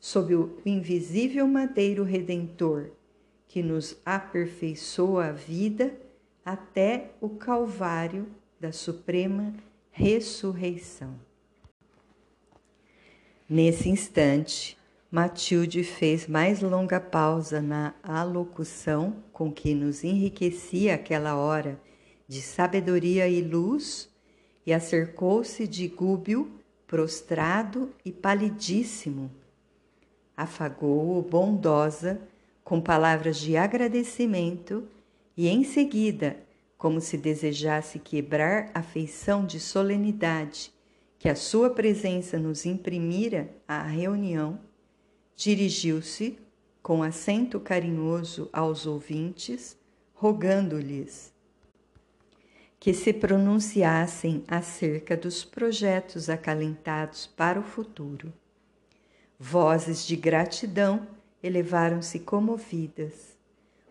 sob 0.00 0.34
o 0.34 0.58
invisível 0.64 1.46
madeiro 1.46 2.04
redentor 2.04 2.90
que 3.48 3.62
nos 3.62 3.96
aperfeiçoa 4.04 5.26
a 5.26 5.32
vida 5.32 5.96
até 6.44 7.10
o 7.20 7.30
Calvário 7.30 8.26
da 8.60 8.72
Suprema 8.72 9.54
Ressurreição. 9.90 11.14
Nesse 13.48 13.88
instante, 13.88 14.76
Matilde 15.10 15.84
fez 15.84 16.26
mais 16.26 16.60
longa 16.60 17.00
pausa 17.00 17.62
na 17.62 17.94
alocução 18.02 19.22
com 19.32 19.52
que 19.52 19.72
nos 19.72 20.02
enriquecia 20.02 20.94
aquela 20.94 21.36
hora 21.36 21.80
de 22.28 22.42
sabedoria 22.42 23.28
e 23.28 23.40
luz 23.40 24.10
e 24.66 24.72
acercou-se 24.72 25.66
de 25.66 25.86
Gúbio, 25.86 26.55
prostrado 26.86 27.92
e 28.04 28.12
palidíssimo. 28.12 29.30
Afagou-o 30.36 31.20
bondosa 31.22 32.20
com 32.62 32.80
palavras 32.80 33.38
de 33.38 33.56
agradecimento 33.56 34.86
e, 35.36 35.48
em 35.48 35.64
seguida, 35.64 36.36
como 36.76 37.00
se 37.00 37.16
desejasse 37.16 37.98
quebrar 37.98 38.70
a 38.74 38.82
feição 38.82 39.44
de 39.46 39.58
solenidade 39.58 40.72
que 41.18 41.28
a 41.28 41.34
sua 41.34 41.70
presença 41.70 42.38
nos 42.38 42.66
imprimira 42.66 43.50
à 43.66 43.82
reunião, 43.82 44.60
dirigiu-se 45.34 46.38
com 46.82 47.02
acento 47.02 47.58
carinhoso 47.58 48.48
aos 48.52 48.86
ouvintes, 48.86 49.76
rogando-lhes 50.14 51.35
que 52.78 52.92
se 52.92 53.12
pronunciassem 53.12 54.44
acerca 54.46 55.16
dos 55.16 55.44
projetos 55.44 56.28
acalentados 56.28 57.26
para 57.26 57.58
o 57.58 57.62
futuro. 57.62 58.32
Vozes 59.38 60.06
de 60.06 60.16
gratidão 60.16 61.06
elevaram-se 61.42 62.20
comovidas. 62.20 63.36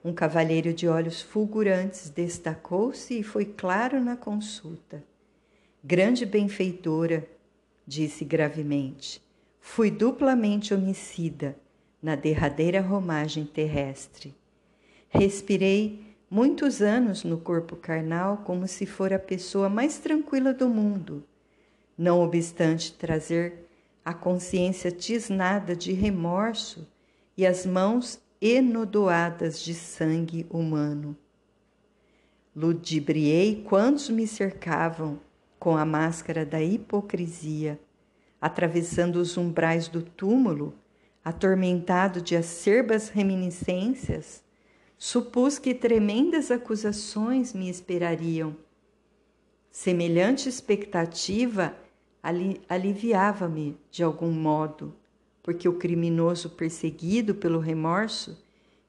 Um 0.04 0.14
cavalheiro 0.14 0.74
de 0.74 0.88
olhos 0.88 1.22
fulgurantes 1.22 2.10
destacou-se 2.10 3.20
e 3.20 3.24
foi 3.24 3.46
claro 3.46 4.00
na 4.00 4.16
consulta. 4.16 5.04
Grande 5.84 6.26
benfeitora, 6.26 7.28
disse 7.88 8.24
gravemente, 8.24 9.22
fui 9.60 9.90
duplamente 9.90 10.74
homicida 10.74 11.56
na 12.02 12.16
derradeira 12.16 12.82
romagem 12.82 13.46
terrestre. 13.46 14.36
Respirei 15.10 16.05
muitos 16.36 16.82
anos 16.82 17.24
no 17.24 17.38
corpo 17.38 17.78
carnal 17.78 18.42
como 18.44 18.68
se 18.68 18.86
fora 18.86 19.16
a 19.16 19.20
pessoa 19.20 19.70
mais 19.70 20.00
tranquila 20.00 20.54
do 20.54 20.68
mundo, 20.68 21.24
não 21.98 22.20
obstante 22.20 22.92
trazer 22.92 23.70
a 24.04 24.14
consciência 24.14 24.92
tisnada 24.92 25.74
de 25.74 25.94
remorso 25.94 26.86
e 27.38 27.46
as 27.46 27.66
mãos 27.66 28.20
enodoadas 28.42 29.62
de 29.62 29.74
sangue 29.74 30.46
humano. 30.50 31.16
Ludibriei 32.54 33.64
quantos 33.64 34.10
me 34.10 34.28
cercavam 34.28 35.22
com 35.58 35.78
a 35.78 35.86
máscara 35.86 36.46
da 36.46 36.62
hipocrisia, 36.62 37.80
atravessando 38.42 39.22
os 39.22 39.38
umbrais 39.38 39.88
do 39.88 40.02
túmulo, 40.02 40.74
atormentado 41.24 42.22
de 42.22 42.36
acerbas 42.36 43.08
reminiscências, 43.08 44.44
supus 44.98 45.60
que 45.60 45.74
tremendas 45.74 46.52
acusações 46.52 47.54
me 47.54 47.70
esperariam. 47.70 48.56
Semelhante 49.70 50.48
expectativa 50.48 51.76
ali, 52.24 52.62
aliviava-me 52.68 53.78
de 53.92 54.04
algum 54.04 54.32
modo, 54.32 54.96
porque 55.44 55.68
o 55.68 55.78
criminoso 55.78 56.50
perseguido 56.52 57.36
pelo 57.36 57.60
remorso 57.60 58.42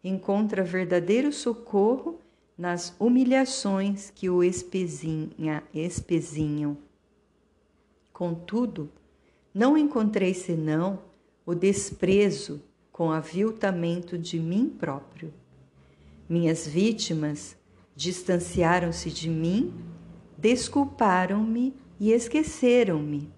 encontra 0.03 0.63
verdadeiro 0.63 1.33
socorro 1.33 2.21
nas 2.57 2.95
humilhações 2.99 4.11
que 4.11 4.31
o 4.31 4.43
espezinha, 4.43 5.63
espezinham. 5.75 6.79
Contudo, 8.13 8.91
não 9.53 9.77
encontrei 9.77 10.33
senão 10.33 11.01
o 11.45 11.55
desprezo 11.55 12.63
com 12.91 13.13
aviltamento 13.13 14.17
de 14.17 14.41
mim 14.41 14.69
próprio. 14.71 15.33
Minhas 16.29 16.67
vítimas 16.67 17.57
distanciaram-se 17.95 19.11
de 19.11 19.29
mim, 19.29 19.73
desculparam-me 20.37 21.75
e 22.01 22.13
esqueceram-me. 22.13 23.33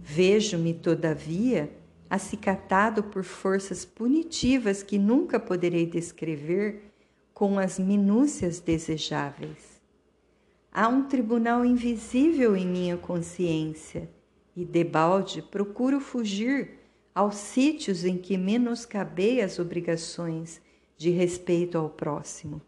Vejo-me, 0.00 0.72
todavia, 0.72 1.70
acicatado 2.08 3.02
por 3.02 3.24
forças 3.24 3.84
punitivas 3.84 4.82
que 4.82 4.98
nunca 4.98 5.40
poderei 5.40 5.84
descrever 5.84 6.92
com 7.34 7.58
as 7.58 7.78
minúcias 7.78 8.60
desejáveis. 8.60 9.82
Há 10.72 10.88
um 10.88 11.08
tribunal 11.08 11.64
invisível 11.64 12.56
em 12.56 12.66
minha 12.66 12.96
consciência 12.96 14.08
e, 14.54 14.64
debalde, 14.64 15.42
procuro 15.42 16.00
fugir 16.00 16.78
aos 17.14 17.34
sítios 17.34 18.04
em 18.04 18.16
que 18.16 18.38
menoscabei 18.38 19.40
as 19.40 19.58
obrigações 19.58 20.60
de 20.96 21.10
respeito 21.10 21.76
ao 21.76 21.88
próximo. 21.90 22.60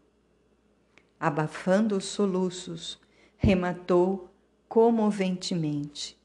Abafando 1.19 1.97
os 1.97 2.05
soluços, 2.05 2.99
rematou 3.37 4.29
comoventemente. 4.67 6.17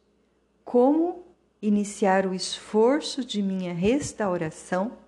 Como 0.65 1.25
iniciar 1.61 2.27
o 2.27 2.35
esforço 2.35 3.25
de 3.25 3.43
minha 3.43 3.73
restauração? 3.73 4.99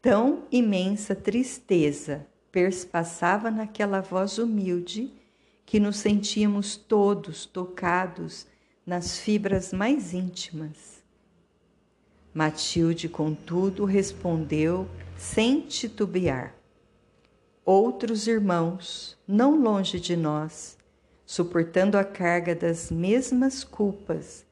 Tão 0.00 0.44
imensa 0.50 1.14
tristeza 1.14 2.26
perspassava 2.50 3.50
naquela 3.50 4.00
voz 4.00 4.38
humilde 4.38 5.12
que 5.64 5.78
nos 5.78 5.96
sentíamos 5.96 6.76
todos 6.76 7.46
tocados 7.46 8.46
nas 8.84 9.18
fibras 9.18 9.72
mais 9.72 10.12
íntimas. 10.12 11.02
Matilde, 12.34 13.08
contudo, 13.08 13.84
respondeu 13.84 14.88
sem 15.22 15.60
titubear. 15.60 16.52
Outros 17.64 18.26
irmãos, 18.26 19.16
não 19.26 19.54
longe 19.56 20.00
de 20.00 20.16
nós, 20.16 20.76
suportando 21.24 21.96
a 21.96 22.02
carga 22.02 22.56
das 22.56 22.90
mesmas 22.90 23.62
culpas, 23.62 24.44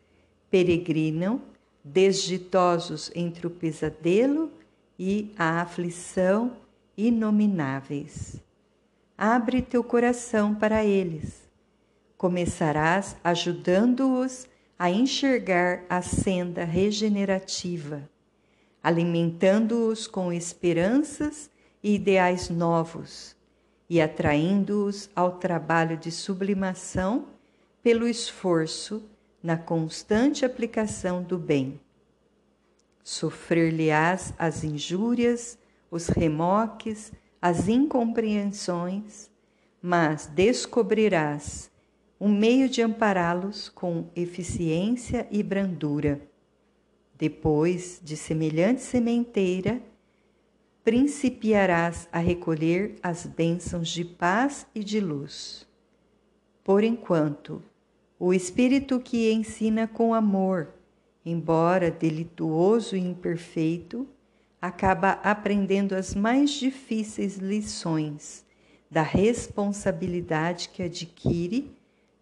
peregrinam, 0.49 1.43
desditosos 1.83 3.11
entre 3.17 3.49
o 3.49 3.51
pesadelo 3.51 4.53
e 4.97 5.35
a 5.37 5.61
aflição 5.61 6.57
inomináveis. 6.97 8.37
Abre 9.19 9.61
teu 9.61 9.83
coração 9.83 10.55
para 10.55 10.85
eles. 10.85 11.43
Começarás 12.17 13.17
ajudando-os 13.25 14.47
a 14.79 14.89
enxergar 14.89 15.85
a 15.89 16.01
senda 16.01 16.65
regenerativa, 16.65 18.09
alimentando-os 18.83 20.07
com 20.07 20.33
esperanças 20.33 21.51
e 21.83 21.95
ideais 21.95 22.49
novos 22.49 23.37
e 23.89 24.01
atraindo-os 24.01 25.11
ao 25.17 25.39
trabalho 25.39 25.97
de 25.97 26.13
sublimação 26.13 27.27
pelo 27.83 28.07
esforço 28.07 29.03
na 29.43 29.57
constante 29.57 30.45
aplicação 30.45 31.23
do 31.23 31.37
bem. 31.37 31.81
Sofrer-lhe-ás 33.03 34.33
as 34.39 34.63
injúrias, 34.63 35.59
os 35.91 36.09
remoques, 36.09 37.13
as 37.43 37.69
incompreensões, 37.69 39.31
mas 39.83 40.27
descobrirás 40.27 41.71
um 42.21 42.29
meio 42.29 42.69
de 42.69 42.83
ampará-los 42.83 43.69
com 43.71 44.09
eficiência 44.15 45.27
e 45.31 45.43
brandura. 45.43 46.21
Depois 47.21 48.01
de 48.03 48.17
semelhante 48.17 48.81
sementeira, 48.81 49.83
principiarás 50.83 52.09
a 52.11 52.19
recolher 52.19 52.95
as 53.03 53.27
bênçãos 53.27 53.91
de 53.91 54.07
paz 54.07 54.67
e 54.75 54.83
de 54.83 55.01
luz. 55.01 55.69
Por 56.65 56.83
enquanto, 56.83 57.63
o 58.19 58.33
Espírito 58.33 58.99
que 58.99 59.31
ensina 59.31 59.87
com 59.87 60.15
amor, 60.15 60.73
embora 61.23 61.91
delituoso 61.91 62.97
e 62.97 63.01
imperfeito, 63.01 64.09
acaba 64.59 65.11
aprendendo 65.23 65.95
as 65.95 66.15
mais 66.15 66.51
difíceis 66.53 67.37
lições 67.37 68.47
da 68.91 69.03
responsabilidade 69.03 70.71
que 70.71 70.83
adquire 70.83 71.71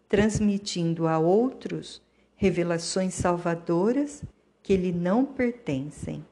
transmitindo 0.09 1.07
a 1.07 1.17
outros 1.17 2.01
revelações 2.35 3.13
salvadoras 3.13 4.25
que 4.69 4.77
lhe 4.77 4.91
não 4.91 5.25
pertencem. 5.25 6.23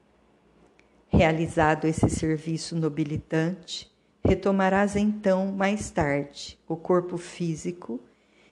Realizado 1.07 1.87
esse 1.87 2.07
serviço 2.07 2.75
nobilitante, 2.75 3.91
retomarás 4.23 4.95
então 4.95 5.47
mais 5.47 5.89
tarde 5.89 6.55
o 6.67 6.75
corpo 6.75 7.17
físico, 7.17 7.99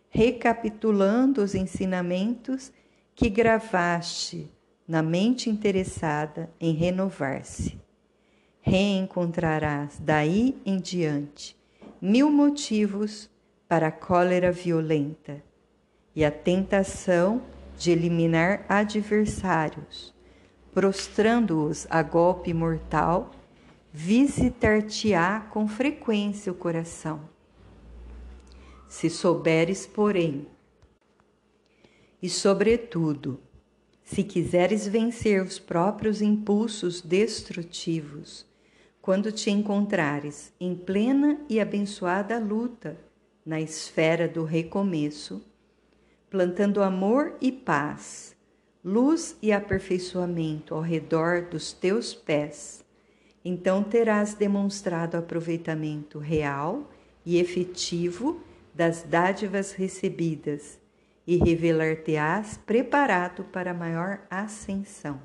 recapitulando 0.10 1.44
os 1.44 1.54
ensinamentos 1.54 2.74
que 3.14 3.30
gravaste 3.30 4.52
na 4.88 5.04
mente 5.04 5.52
interessada 5.52 6.50
em 6.60 6.74
renovar-se. 6.74 7.80
Reencontrarás 8.62 10.00
daí 10.02 10.60
em 10.66 10.80
diante 10.80 11.56
mil 12.02 12.32
motivos 12.32 13.30
para 13.68 13.90
a 13.90 13.92
cólera 13.92 14.52
violenta 14.52 15.44
e 16.16 16.26
a 16.26 16.32
tentação 16.32 17.44
de 17.78 17.92
eliminar 17.92 18.66
adversários, 18.70 20.14
prostrando-os 20.74 21.88
a 21.90 22.02
golpe 22.02 22.54
mortal, 22.54 23.32
visitar-te-á 23.92 25.42
com 25.52 25.68
frequência 25.68 26.52
o 26.52 26.56
coração. 26.56 27.22
Se 28.88 29.10
souberes, 29.10 29.86
porém, 29.86 30.48
e 32.22 32.30
sobretudo, 32.30 33.40
se 34.04 34.24
quiseres 34.24 34.88
vencer 34.88 35.42
os 35.44 35.60
próprios 35.60 36.22
impulsos 36.22 37.02
destrutivos, 37.02 38.46
quando 39.02 39.32
te 39.32 39.52
encontrares 39.52 40.52
em 40.60 40.76
plena 40.76 41.40
e 41.48 41.60
abençoada 41.60 42.40
luta 42.40 42.98
na 43.46 43.62
esfera 43.62 44.28
do 44.28 44.44
recomeço, 44.44 45.46
plantando 46.30 46.82
amor 46.82 47.36
e 47.40 47.52
paz, 47.52 48.36
luz 48.84 49.38
e 49.42 49.52
aperfeiçoamento 49.52 50.76
ao 50.76 50.82
redor 50.82 51.44
dos 51.44 51.74
teus 51.74 52.14
pés, 52.14 52.84
então 53.44 53.84
terás 53.84 54.34
demonstrado 54.34 55.18
aproveitamento 55.18 56.20
real 56.20 56.90
e 57.26 57.38
efetivo 57.38 58.42
das 58.74 59.04
dádivas 59.04 59.72
recebidas 59.72 60.80
e 61.26 61.38
revelar-te-ás 61.38 62.58
preparado 62.66 63.44
para 63.46 63.74
maior 63.74 64.22
ascensão. 64.30 65.20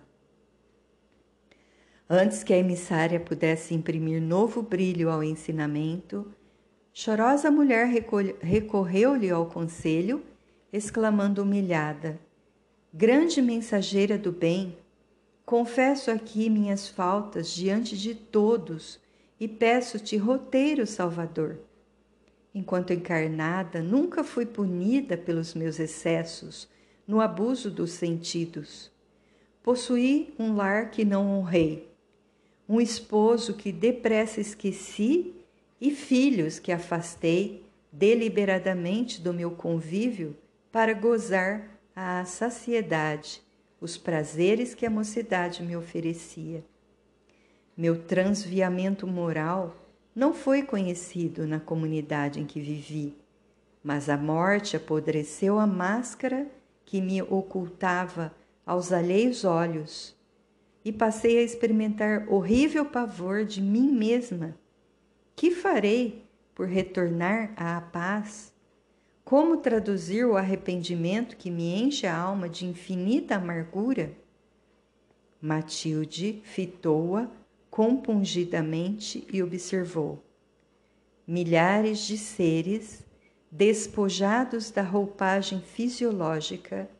Antes 2.09 2.43
que 2.43 2.53
a 2.53 2.59
emissária 2.59 3.21
pudesse 3.21 3.75
imprimir 3.75 4.21
novo 4.21 4.63
brilho 4.63 5.11
ao 5.11 5.23
ensinamento, 5.23 6.27
Chorosa 6.93 7.51
mulher 7.51 7.87
recorreu-lhe 8.41 9.31
ao 9.31 9.47
conselho, 9.47 10.23
exclamando 10.73 11.43
humilhada: 11.43 12.19
Grande 12.93 13.41
mensageira 13.41 14.19
do 14.19 14.33
bem, 14.33 14.77
confesso 15.45 16.11
aqui 16.11 16.49
minhas 16.51 16.89
faltas 16.89 17.51
diante 17.51 17.97
de 17.97 18.15
todos 18.15 19.01
e 19.39 19.49
peço-te 19.49 20.17
roteiro 20.17 20.87
salvador. 20.87 21.59
Enquanto 22.55 22.93
encarnada, 22.93 23.81
nunca 23.81 24.25
fui 24.25 24.45
punida 24.45 25.17
pelos 25.17 25.55
meus 25.55 25.79
excessos 25.79 26.69
no 27.07 27.21
abuso 27.21 27.71
dos 27.71 27.93
sentidos. 27.93 28.91
Possuí 29.63 30.35
um 30.39 30.55
lar 30.55 30.91
que 30.91 31.05
não 31.05 31.29
honrei, 31.29 31.89
um 32.69 32.81
esposo 32.81 33.55
que 33.55 33.73
depressa 33.73 34.41
esqueci 34.41 35.35
e 35.81 35.91
filhos 35.91 36.59
que 36.59 36.73
afastei 36.73 37.65
deliberadamente 37.93 39.21
do 39.21 39.33
meu 39.33 39.51
convívio 39.51 40.37
para 40.73 40.95
gozar 40.95 41.69
à 41.95 42.25
saciedade 42.25 43.43
os 43.81 43.97
prazeres 43.97 44.75
que 44.75 44.87
a 44.87 44.91
mocidade 44.91 45.63
me 45.63 45.77
oferecia. 45.77 46.65
Meu 47.77 48.03
transviamento 48.03 49.07
moral 49.07 49.75
não 50.15 50.35
foi 50.35 50.63
conhecido 50.63 51.47
na 51.47 51.59
comunidade 51.59 52.41
em 52.41 52.47
que 52.47 52.61
vivi, 52.61 53.17
mas 53.83 54.09
a 54.09 54.17
morte 54.17 54.77
apodreceu 54.77 55.59
a 55.59 55.67
máscara 55.67 56.47
que 56.85 57.01
me 57.01 57.23
ocultava 57.23 58.35
aos 58.67 58.93
alheios 58.93 59.45
olhos 59.45 60.15
e 60.85 60.93
passei 60.93 61.39
a 61.39 61.43
experimentar 61.43 62.27
horrível 62.29 62.85
pavor 62.85 63.45
de 63.45 63.61
mim 63.61 63.91
mesma 63.91 64.55
que 65.35 65.51
farei 65.51 66.25
por 66.55 66.67
retornar 66.69 67.53
à 67.57 67.81
paz? 67.81 68.53
Como 69.31 69.59
traduzir 69.59 70.27
o 70.27 70.37
arrependimento 70.37 71.37
que 71.37 71.53
me 71.53 71.81
enche 71.81 72.05
a 72.05 72.17
alma 72.17 72.49
de 72.49 72.67
infinita 72.67 73.37
amargura? 73.37 74.11
Matilde 75.41 76.43
fitou-a 76.43 77.31
compungidamente 77.71 79.25
e 79.33 79.41
observou. 79.41 80.21
Milhares 81.25 82.01
de 82.01 82.19
seres, 82.19 83.05
despojados 83.49 84.73
da 84.73 84.83
roupagem 84.83 85.61
fisiológica, 85.61 86.91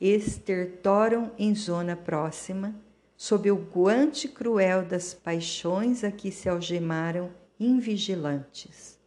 estertoram 0.00 1.32
em 1.38 1.54
zona 1.54 1.94
próxima, 1.94 2.74
sob 3.14 3.50
o 3.50 3.56
guante 3.56 4.26
cruel 4.26 4.86
das 4.86 5.12
paixões 5.12 6.02
a 6.02 6.10
que 6.10 6.32
se 6.32 6.48
algemaram 6.48 7.28
invigilantes. 7.60 8.98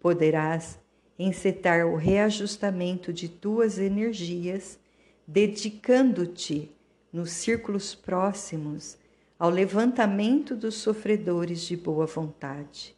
Poderás 0.00 0.81
encetar 1.24 1.86
o 1.86 1.96
reajustamento 1.96 3.12
de 3.12 3.28
tuas 3.28 3.78
energias, 3.78 4.78
dedicando-te, 5.26 6.70
nos 7.12 7.30
círculos 7.30 7.94
próximos, 7.94 8.96
ao 9.38 9.50
levantamento 9.50 10.56
dos 10.56 10.76
sofredores 10.76 11.62
de 11.62 11.76
boa 11.76 12.06
vontade. 12.06 12.96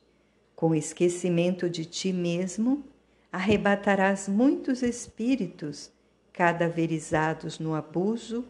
Com 0.55 0.75
esquecimento 0.75 1.69
de 1.69 1.85
ti 1.85 2.13
mesmo, 2.13 2.85
arrebatarás 3.33 4.29
muitos 4.29 4.83
espíritos 4.83 5.91
cadaverizados 6.33 7.59
no 7.59 7.75
abuso 7.75 8.45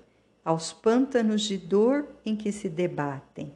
aos 0.44 0.72
pântanos 0.72 1.42
de 1.42 1.56
dor 1.56 2.06
em 2.24 2.36
que 2.36 2.52
se 2.52 2.68
debatem. 2.68 3.54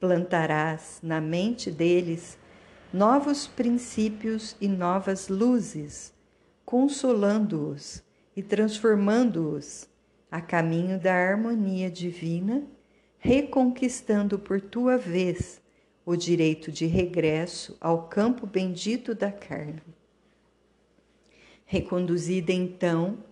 Plantarás 0.00 0.98
na 1.02 1.20
mente 1.20 1.70
deles 1.70 2.38
novos 2.92 3.46
princípios 3.46 4.54
e 4.60 4.68
novas 4.68 5.28
luzes, 5.28 6.12
consolando-os 6.62 8.02
e 8.36 8.42
transformando-os 8.42 9.88
a 10.30 10.42
caminho 10.42 11.00
da 11.00 11.14
harmonia 11.14 11.90
divina, 11.90 12.62
reconquistando 13.18 14.38
por 14.38 14.60
tua 14.60 14.98
vez 14.98 15.60
o 16.04 16.16
direito 16.16 16.70
de 16.70 16.84
regresso 16.84 17.76
ao 17.80 18.08
campo 18.08 18.46
bendito 18.46 19.14
da 19.14 19.32
carne. 19.32 19.82
Reconduzida 21.64 22.52
então 22.52 23.24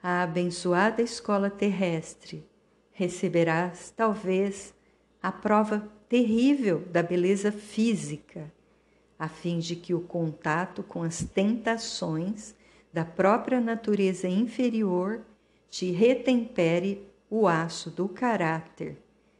à 0.00 0.22
abençoada 0.22 1.02
escola 1.02 1.50
terrestre, 1.50 2.46
receberás, 2.92 3.92
talvez, 3.96 4.72
a 5.20 5.32
prova 5.32 5.88
terrível 6.08 6.80
da 6.92 7.02
beleza 7.02 7.50
física, 7.50 8.52
a 9.18 9.28
fim 9.28 9.58
de 9.58 9.74
que 9.74 9.92
o 9.92 10.00
contato 10.00 10.82
com 10.82 11.02
as 11.02 11.24
tentações 11.24 12.54
da 12.92 13.04
própria 13.04 13.60
natureza 13.60 14.28
inferior 14.28 15.22
te 15.68 15.90
retempere 15.90 17.06
o 17.28 17.46
aço 17.46 17.90
do 17.90 18.08
caráter, 18.08 18.96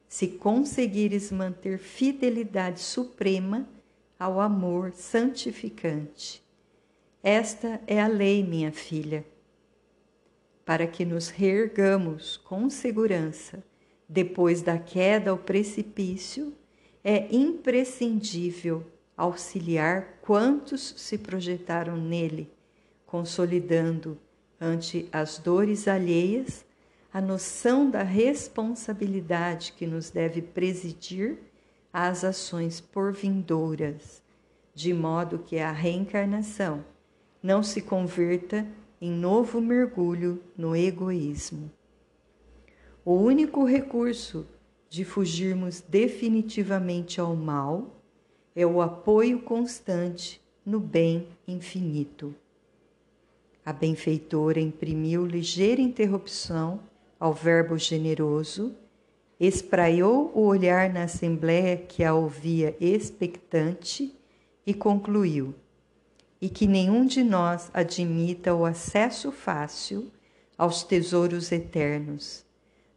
se 0.08 0.28
conseguires 0.28 1.30
manter 1.30 1.78
fidelidade 1.78 2.80
suprema 2.80 3.66
ao 4.18 4.40
amor 4.40 4.92
santificante 4.92 6.46
esta 7.22 7.80
é 7.86 8.00
a 8.00 8.06
lei, 8.06 8.44
minha 8.44 8.70
filha. 8.70 9.24
Para 10.64 10.86
que 10.86 11.04
nos 11.04 11.28
reergamos 11.28 12.36
com 12.36 12.70
segurança 12.70 13.62
depois 14.08 14.62
da 14.62 14.78
queda 14.78 15.30
ao 15.30 15.36
precipício, 15.36 16.54
é 17.02 17.26
imprescindível 17.34 18.86
auxiliar 19.18 20.20
quantos 20.22 20.94
se 20.96 21.18
projetaram 21.18 21.96
nele, 21.96 22.48
consolidando 23.04 24.16
ante 24.60 25.08
as 25.12 25.38
dores 25.38 25.88
alheias 25.88 26.64
a 27.12 27.20
noção 27.20 27.90
da 27.90 28.02
responsabilidade 28.04 29.72
que 29.72 29.86
nos 29.86 30.08
deve 30.08 30.40
presidir 30.40 31.38
às 31.92 32.22
ações 32.22 32.80
por 32.80 33.12
vindouras, 33.12 34.22
de 34.72 34.94
modo 34.94 35.40
que 35.40 35.58
a 35.58 35.72
reencarnação 35.72 36.84
não 37.42 37.62
se 37.62 37.82
converta 37.82 38.64
em 39.00 39.10
novo 39.10 39.60
mergulho 39.60 40.40
no 40.56 40.76
egoísmo. 40.76 41.70
O 43.04 43.14
único 43.14 43.64
recurso 43.64 44.46
de 44.88 45.04
fugirmos 45.04 45.80
definitivamente 45.80 47.20
ao 47.20 47.34
mal 47.34 47.97
é 48.60 48.66
o 48.66 48.82
apoio 48.82 49.40
constante 49.42 50.42
no 50.66 50.80
bem 50.80 51.28
infinito. 51.46 52.34
A 53.64 53.72
benfeitora 53.72 54.58
imprimiu 54.58 55.24
ligeira 55.24 55.80
interrupção 55.80 56.80
ao 57.20 57.32
verbo 57.32 57.78
generoso, 57.78 58.74
espraiou 59.38 60.32
o 60.34 60.40
olhar 60.44 60.92
na 60.92 61.04
assembleia 61.04 61.76
que 61.76 62.02
a 62.02 62.12
ouvia 62.12 62.76
expectante 62.80 64.12
e 64.66 64.74
concluiu: 64.74 65.54
e 66.42 66.48
que 66.48 66.66
nenhum 66.66 67.06
de 67.06 67.22
nós 67.22 67.70
admita 67.72 68.52
o 68.56 68.64
acesso 68.64 69.30
fácil 69.30 70.10
aos 70.58 70.82
tesouros 70.82 71.52
eternos, 71.52 72.44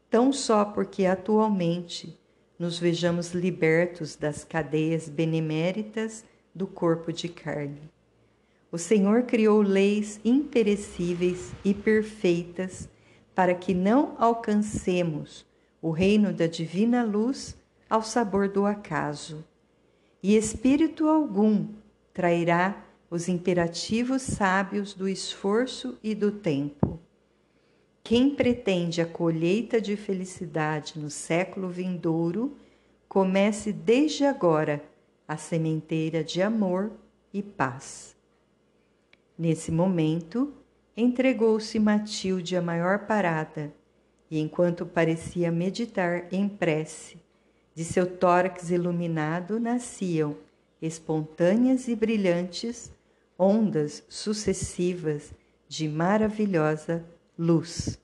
tão 0.10 0.34
só 0.34 0.66
porque 0.66 1.06
atualmente 1.06 2.20
nos 2.62 2.78
vejamos 2.78 3.32
libertos 3.32 4.16
das 4.16 4.44
cadeias 4.44 5.10
beneméritas 5.10 6.24
do 6.54 6.68
corpo 6.68 7.12
de 7.12 7.28
carne. 7.28 7.90
O 8.72 8.78
Senhor 8.78 9.24
criou 9.24 9.64
leis 9.64 10.20
imperecíveis 10.24 11.54
e 11.66 11.74
perfeitas 11.74 12.88
para 13.34 13.56
que 13.56 13.74
não 13.74 14.16
alcancemos 14.20 15.44
o 15.82 15.90
reino 15.90 16.32
da 16.32 16.46
divina 16.46 17.04
luz 17.04 17.58
ao 17.90 18.04
sabor 18.04 18.48
do 18.48 18.68
acaso, 18.68 19.44
e 20.22 20.38
espírito 20.38 21.10
algum 21.10 21.68
trairá 22.14 22.86
os 23.10 23.28
imperativos 23.28 24.22
sábios 24.22 24.94
do 24.94 25.10
esforço 25.10 25.98
e 26.04 26.14
do 26.14 26.32
tempo. 26.32 27.00
Quem 28.04 28.32
pretende 28.32 29.02
a 29.02 29.06
colheita 29.06 29.80
de 29.80 29.96
felicidade 29.96 31.00
no 31.00 31.10
século 31.10 31.70
vindouro, 31.70 32.58
comece 33.08 33.72
desde 33.72 34.26
agora 34.26 34.84
a 35.28 35.38
sementeira 35.38 36.24
de 36.24 36.42
amor 36.42 36.92
e 37.34 37.42
paz. 37.42 38.16
Nesse 39.38 39.72
momento, 39.72 40.54
entregou-se 40.96 41.80
Matilde 41.80 42.58
à 42.58 42.62
maior 42.62 43.06
parada, 43.06 43.74
e 44.30 44.40
enquanto 44.40 44.86
parecia 44.86 45.52
meditar 45.52 46.28
em 46.32 46.48
prece, 46.50 47.18
de 47.74 47.84
seu 47.86 48.06
tórax 48.06 48.70
iluminado 48.70 49.60
nasciam, 49.60 50.36
espontâneas 50.82 51.88
e 51.88 51.96
brilhantes, 51.96 52.92
ondas 53.38 54.04
sucessivas 54.10 55.34
de 55.68 55.88
maravilhosa 55.88 57.06
luz. 57.42 57.98